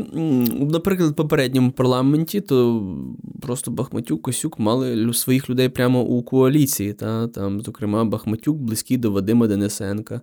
наприклад, 0.59 1.11
в 1.11 1.15
попередньому 1.15 1.71
парламенті, 1.71 2.41
то 2.41 2.83
просто 3.41 3.71
Бахматюк, 3.71 4.21
Косюк 4.21 4.59
мали 4.59 5.13
своїх 5.13 5.49
людей 5.49 5.69
прямо 5.69 6.01
у 6.01 6.23
коаліції. 6.23 6.93
Та? 6.93 7.27
Там, 7.27 7.61
Зокрема, 7.61 8.05
Бахматюк 8.05 8.57
близький 8.57 8.97
до 8.97 9.11
Вадима 9.11 9.47
Денисенка. 9.47 10.21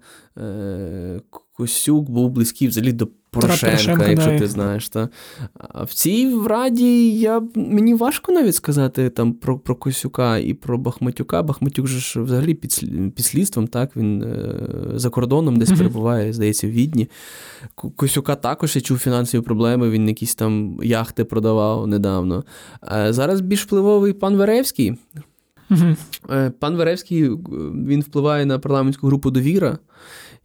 Е, 1.62 1.66
Косюк 1.66 2.10
був 2.10 2.30
близький 2.30 2.68
взагалі 2.68 2.92
до 2.92 3.08
Порошенка, 3.30 3.66
Порошенка 3.66 4.08
якщо 4.08 4.30
да. 4.30 4.38
ти 4.38 4.46
знаєш. 4.46 4.88
Та. 4.88 5.08
А 5.54 5.84
в 5.84 5.92
цій 5.92 6.38
раді 6.46 7.18
я, 7.18 7.42
мені 7.54 7.94
важко 7.94 8.32
навіть 8.32 8.54
сказати 8.54 9.10
там 9.10 9.32
про 9.32 9.58
про 9.58 9.74
Косюка 9.74 10.38
і 10.38 10.54
про 10.54 10.78
Бахматюка. 10.78 11.42
Бахматюк 11.42 11.86
же 11.86 11.98
ж 11.98 12.22
взагалі 12.22 12.54
під 12.54 12.80
під 13.14 13.24
слідством, 13.24 13.66
так, 13.66 13.96
він 13.96 14.22
е, 14.22 14.68
за 14.94 15.10
кордоном 15.10 15.56
десь 15.56 15.72
перебуває, 15.72 16.32
здається, 16.32 16.66
в 16.66 16.70
Відні. 16.70 17.08
Косюка 17.74 18.36
також 18.36 18.76
я 18.76 18.82
чув 18.82 18.98
фінансові 18.98 19.42
проблеми, 19.42 19.90
він 19.90 20.08
якісь 20.08 20.34
там 20.34 20.78
яхти 20.82 21.24
продавав 21.24 21.86
недавно. 21.86 22.44
А 22.80 23.12
зараз 23.12 23.40
більш 23.40 23.62
впливовий 23.62 24.12
пан 24.12 24.36
Веревський. 24.36 24.94
Е, 26.30 26.52
пан 26.58 26.76
Веревський 26.76 27.30
він 27.86 28.00
впливає 28.00 28.46
на 28.46 28.58
парламентську 28.58 29.06
групу 29.06 29.30
Довіра. 29.30 29.78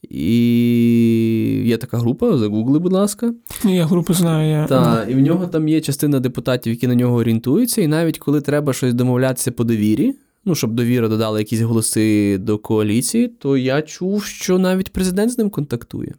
І 0.10 1.64
є 1.66 1.78
така 1.78 1.98
група, 1.98 2.38
загугли, 2.38 2.80
будь 2.80 2.94
ласка. 2.94 3.34
Я 3.66 3.86
групу 3.86 4.14
знаю. 4.14 4.50
я... 4.52 4.66
Так, 4.66 5.10
і 5.10 5.14
в 5.14 5.20
нього 5.20 5.48
там 5.48 5.68
є 5.68 5.82
частина 5.82 6.20
депутатів, 6.20 6.74
які 6.74 6.88
на 6.88 6.96
нього 6.96 7.16
орієнтуються, 7.16 7.82
і 7.82 7.88
навіть 7.88 8.20
коли 8.20 8.42
треба 8.42 8.74
щось 8.74 8.94
домовлятися 8.94 9.52
по 9.52 9.64
довірі, 9.64 10.16
ну, 10.46 10.56
щоб 10.56 10.74
довіра 10.74 11.08
додала 11.08 11.40
якісь 11.40 11.62
голоси 11.62 12.38
до 12.38 12.58
коаліції, 12.58 13.28
то 13.28 13.58
я 13.58 13.82
чув, 13.82 14.24
що 14.24 14.60
навіть 14.60 14.94
президент 14.94 15.32
з 15.32 15.38
ним 15.38 15.50
контактує. 15.50 16.14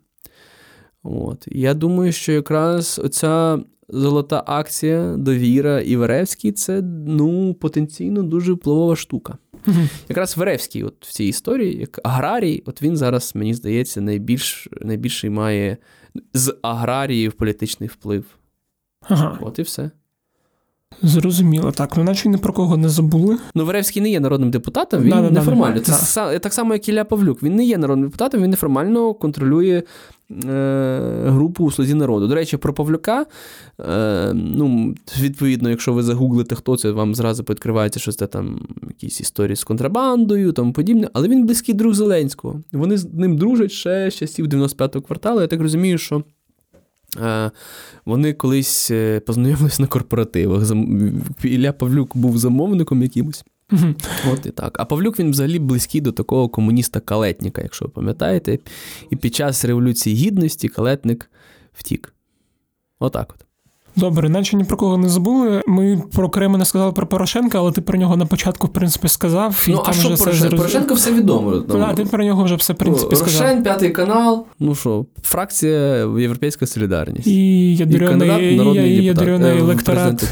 От. 1.02 1.48
Я 1.50 1.74
думаю, 1.74 2.12
що 2.12 2.32
якраз 2.32 3.00
оця 3.04 3.58
золота 3.88 4.42
акція, 4.46 5.16
довіра 5.16 5.80
і 5.80 5.96
Веревський 5.96 6.52
це 6.52 6.82
ну, 7.06 7.54
потенційно 7.54 8.22
дуже 8.22 8.52
впливова 8.52 8.96
штука. 8.96 9.38
Mm-hmm. 9.66 9.88
Якраз 10.08 10.36
Веревський 10.36 10.84
от 10.84 11.06
в 11.06 11.12
цій 11.12 11.24
історії, 11.24 11.76
як 11.76 12.00
аграрій, 12.04 12.62
от 12.66 12.82
він 12.82 12.96
зараз, 12.96 13.34
мені 13.34 13.54
здається, 13.54 14.00
найбільш, 14.00 14.68
найбільший 14.80 15.30
має 15.30 15.76
з 16.34 16.56
аграріїв 16.62 17.32
політичний 17.32 17.88
вплив. 17.88 18.24
Ага. 19.00 19.38
От 19.42 19.58
і 19.58 19.62
все. 19.62 19.90
Зрозуміло, 21.02 21.72
так. 21.72 21.96
Ну, 21.96 22.04
наче 22.04 22.28
ні 22.28 22.36
про 22.36 22.52
кого 22.52 22.76
не 22.76 22.88
забули. 22.88 23.36
Ну, 23.54 23.64
Веревський 23.64 24.02
не 24.02 24.10
є 24.10 24.20
народним 24.20 24.50
депутатом, 24.50 25.02
він 25.02 25.10
да, 25.10 25.30
неформально. 25.30 25.74
Да, 25.74 25.80
Це 25.80 26.20
да. 26.20 26.38
так 26.38 26.52
само, 26.52 26.72
як 26.72 26.88
Ілля 26.88 27.04
Павлюк. 27.04 27.42
Він 27.42 27.56
не 27.56 27.64
є 27.64 27.78
народним 27.78 28.06
депутатом, 28.08 28.42
він 28.42 28.50
неформально 28.50 29.14
контролює 29.14 29.82
е, 30.48 31.22
групу 31.26 31.64
у 31.64 31.70
слузі 31.70 31.94
народу. 31.94 32.26
До 32.26 32.34
речі, 32.34 32.56
про 32.56 32.74
Павлюка. 32.74 33.26
Е, 33.80 34.32
ну, 34.34 34.94
Відповідно, 35.20 35.70
якщо 35.70 35.92
ви 35.92 36.02
загуглите, 36.02 36.54
хто 36.54 36.76
це, 36.76 36.90
вам 36.90 37.14
зразу 37.14 37.44
підкривається, 37.44 38.00
що 38.00 38.12
це 38.12 38.26
там 38.26 38.60
якісь 38.88 39.20
історії 39.20 39.56
з 39.56 39.64
контрабандою, 39.64 40.52
тому 40.52 40.72
подібне. 40.72 41.08
Але 41.12 41.28
він 41.28 41.46
близький 41.46 41.74
друг 41.74 41.94
Зеленського. 41.94 42.62
Вони 42.72 42.98
з 42.98 43.14
ним 43.14 43.36
дружать 43.36 43.72
ще 43.72 44.10
з 44.10 44.14
часів 44.14 44.46
95-го 44.46 45.02
кварталу. 45.02 45.40
Я 45.40 45.46
так 45.46 45.60
розумію, 45.60 45.98
що. 45.98 46.22
Е, 47.16 47.50
вони 48.04 48.32
колись 48.32 48.86
познайомились 48.86 49.24
познайомилися 49.26 49.82
на 49.82 49.88
корпоративах. 49.88 50.70
Ілля 51.42 51.72
Павлюк 51.72 52.16
був 52.16 52.38
замовником 52.38 53.02
якимось. 53.02 53.44
От 54.32 54.46
і 54.46 54.50
так. 54.50 54.80
А 54.80 54.84
Павлюк 54.84 55.18
він 55.18 55.30
взагалі 55.30 55.58
близький 55.58 56.00
до 56.00 56.12
такого 56.12 56.48
комуніста 56.48 57.00
калетника, 57.00 57.62
якщо 57.62 57.84
ви 57.84 57.90
пам'ятаєте. 57.90 58.58
І 59.10 59.16
під 59.16 59.34
час 59.34 59.64
Революції 59.64 60.16
Гідності 60.16 60.68
калетник 60.68 61.30
втік. 61.72 62.14
Отак 62.98 63.34
от. 63.34 63.47
Добре, 63.96 64.28
наче 64.28 64.56
ні 64.56 64.64
про 64.64 64.76
кого 64.76 64.98
не 64.98 65.08
забули. 65.08 65.62
Ми 65.66 66.02
про 66.12 66.28
Кремля 66.28 66.58
не 66.58 66.64
сказали 66.64 66.92
про 66.92 67.06
Порошенка, 67.06 67.58
але 67.58 67.72
ти 67.72 67.80
про 67.80 67.98
нього 67.98 68.16
на 68.16 68.26
початку, 68.26 68.66
в 68.66 68.72
принципі, 68.72 69.08
сказав. 69.08 69.64
І 69.68 69.70
ну, 69.70 69.76
там 69.76 69.86
а 69.88 69.92
що 69.92 70.08
вже 70.08 70.16
Порошенко? 70.16 70.46
Все 70.46 70.56
Порошенко 70.56 70.94
все 70.94 71.12
відомо. 71.12 71.52
Там... 71.52 71.80
Да, 71.80 71.94
ти 71.94 72.04
про 72.04 72.24
нього 72.24 72.44
вже 72.44 72.54
все 72.54 72.72
в 72.72 72.76
принципі 72.76 73.08
ну, 73.10 73.16
сказав. 73.16 73.42
Рошен, 73.42 73.62
п'ятий 73.62 73.90
канал. 73.90 74.46
Ну 74.60 74.74
що, 74.74 75.06
фракція 75.22 76.08
Європейська 76.18 76.66
Солідарність. 76.66 77.26
І 77.26 77.76
ядрений, 77.76 78.54
і, 79.00 79.04
ядрений 79.04 79.50
е, 79.50 79.58
електорат. 79.58 80.24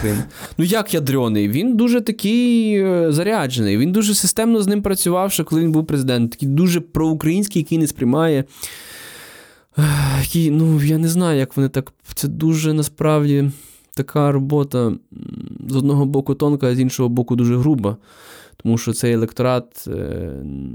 Ну 0.58 0.64
як 0.64 0.94
ядрений? 0.94 1.48
Він 1.48 1.76
дуже 1.76 2.00
такий 2.00 2.78
е, 2.78 3.06
заряджений. 3.12 3.78
Він 3.78 3.92
дуже 3.92 4.14
системно 4.14 4.62
з 4.62 4.66
ним 4.66 4.82
працював, 4.82 5.32
ще 5.32 5.44
коли 5.44 5.62
він 5.62 5.72
був 5.72 5.86
президент. 5.86 6.30
Такий 6.30 6.48
дуже 6.48 6.80
проукраїнський, 6.80 7.62
який 7.62 7.78
не 7.78 7.86
сприймає 7.86 8.44
які, 10.20 10.50
ну, 10.50 10.82
я 10.82 10.98
не 10.98 11.08
знаю, 11.08 11.38
як 11.38 11.56
вони 11.56 11.68
так. 11.68 11.92
Це 12.14 12.28
дуже 12.28 12.72
насправді 12.72 13.50
така 13.96 14.32
робота 14.32 14.92
з 15.68 15.76
одного 15.76 16.06
боку 16.06 16.34
тонка, 16.34 16.66
а 16.66 16.74
з 16.74 16.80
іншого 16.80 17.08
боку, 17.08 17.36
дуже 17.36 17.56
груба. 17.56 17.96
Тому 18.56 18.78
що 18.78 18.92
цей 18.92 19.12
електорат 19.12 19.84
е, 19.88 20.32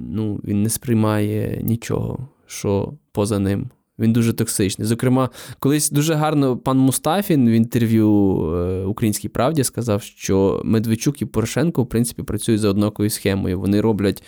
ну, 0.10 0.40
він 0.44 0.64
не 0.64 0.70
сприймає 0.70 1.62
нічого, 1.64 2.28
що 2.46 2.94
поза 3.12 3.40
ним. 3.40 3.70
Він 4.00 4.14
дуже 4.14 4.34
токсичний. 4.34 4.88
Зокрема, 4.88 5.30
колись 5.60 5.92
дуже 5.92 6.14
гарно 6.14 6.58
пан 6.58 6.78
Мустафін 6.78 7.50
в 7.50 7.52
інтерв'ю 7.52 8.08
е, 8.56 8.84
Українській 8.86 9.30
правді 9.30 9.64
сказав, 9.64 10.04
що 10.04 10.62
Медведчук 10.66 11.22
і 11.22 11.26
Порошенко, 11.26 11.84
в 11.84 11.90
принципі, 11.90 12.24
працюють 12.24 12.62
за 12.62 12.70
однакою 12.70 13.10
схемою. 13.10 13.60
Вони 13.60 13.82
роблять 13.82 14.24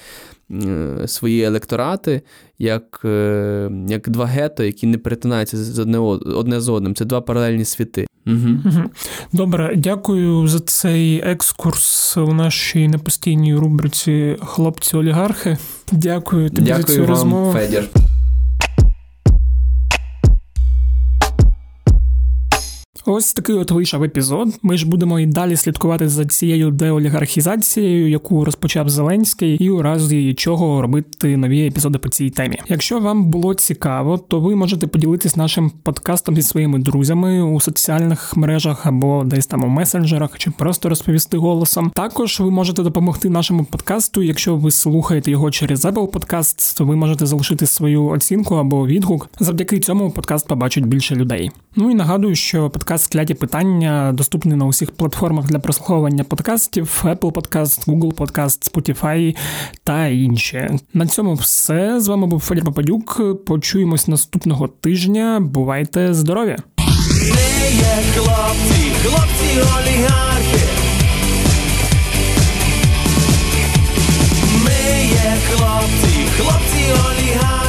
свої 1.07 1.41
електорати 1.41 2.21
як 2.59 3.01
е, 3.05 3.71
як 3.87 4.09
два 4.09 4.25
гето, 4.25 4.63
які 4.63 4.87
не 4.87 4.97
перетинаються 4.97 5.57
з 5.57 5.79
одне, 5.79 5.97
одне 5.97 6.61
з 6.61 6.69
одним. 6.69 6.95
Це 6.95 7.05
два 7.05 7.21
паралельні 7.21 7.65
світи. 7.65 8.07
Угу. 8.27 8.83
Добре, 9.33 9.73
дякую 9.77 10.47
за 10.47 10.59
цей 10.59 11.21
екскурс 11.25 12.17
у 12.17 12.33
нашій 12.33 12.87
непостійній 12.87 13.55
рубриці 13.55 14.37
Хлопці-олігархи. 14.41 15.57
Дякую 15.91 16.49
тобі 16.49 16.61
дякую 16.61 16.87
за 16.87 16.93
цю 16.93 16.99
вам, 16.99 17.09
розмову. 17.09 17.51
Федір. 17.53 17.89
Ось 23.05 23.33
такий 23.33 23.55
от 23.55 23.71
вийшов 23.71 24.03
епізод. 24.03 24.47
Ми 24.61 24.77
ж 24.77 24.87
будемо 24.87 25.19
і 25.19 25.25
далі 25.25 25.55
слідкувати 25.55 26.09
за 26.09 26.25
цією 26.25 26.71
деолігархізацією, 26.71 28.09
яку 28.09 28.45
розпочав 28.45 28.89
Зеленський, 28.89 29.55
і 29.55 29.69
у 29.69 29.81
разі 29.81 30.33
чого 30.33 30.81
робити 30.81 31.37
нові 31.37 31.67
епізоди 31.67 31.99
по 31.99 32.09
цій 32.09 32.29
темі. 32.29 32.59
Якщо 32.67 32.99
вам 32.99 33.25
було 33.25 33.53
цікаво, 33.53 34.17
то 34.17 34.39
ви 34.39 34.55
можете 34.55 34.87
поділитись 34.87 35.35
нашим 35.35 35.71
подкастом 35.83 36.35
зі 36.35 36.41
своїми 36.41 36.79
друзями 36.79 37.41
у 37.41 37.59
соціальних 37.59 38.37
мережах 38.37 38.85
або 38.85 39.23
десь 39.23 39.47
там 39.47 39.63
у 39.63 39.67
месенджерах, 39.67 40.37
чи 40.37 40.51
просто 40.51 40.89
розповісти 40.89 41.37
голосом. 41.37 41.91
Також 41.95 42.39
ви 42.39 42.51
можете 42.51 42.83
допомогти 42.83 43.29
нашому 43.29 43.65
подкасту, 43.65 44.23
якщо 44.23 44.55
ви 44.55 44.71
слухаєте 44.71 45.31
його 45.31 45.51
через 45.51 45.85
Apple 45.85 46.11
Podcasts, 46.11 46.77
то 46.77 46.85
ви 46.85 46.95
можете 46.95 47.25
залишити 47.25 47.65
свою 47.65 48.05
оцінку 48.05 48.55
або 48.55 48.87
відгук. 48.87 49.29
Завдяки 49.39 49.79
цьому 49.79 50.11
подкаст 50.11 50.47
побачить 50.47 50.85
більше 50.85 51.15
людей. 51.15 51.51
Ну 51.75 51.91
і 51.91 51.95
нагадую, 51.95 52.35
що 52.35 52.69
подкаст 52.69 52.92
«Кляті 52.93 53.33
питання 53.33 54.11
доступний 54.13 54.57
на 54.57 54.65
усіх 54.65 54.91
платформах 54.91 55.45
для 55.45 55.59
прослуховування 55.59 56.23
подкастів: 56.23 57.01
Apple 57.05 57.31
Podcast, 57.31 57.85
Google 57.85 58.13
Podcast, 58.13 58.71
Spotify 58.73 59.35
та 59.83 60.07
інші. 60.07 60.69
На 60.93 61.07
цьому 61.07 61.33
все 61.33 61.99
з 61.99 62.07
вами 62.07 62.27
був 62.27 62.39
Федір 62.39 62.63
Попадюк. 62.63 63.21
Почуємось 63.45 64.07
наступного 64.07 64.67
тижня. 64.67 65.39
Бувайте 65.41 66.13
здорові! 66.13 66.55
Ми 66.77 67.71
є 67.71 68.03
хлопці, 68.15 68.91
хлопці 69.03 69.59
олігархи. 69.59 70.65
Ми 74.63 75.05
є 75.05 75.35
хлопці, 75.49 76.27
хлопці 76.37 76.83
олігархи. 77.09 77.62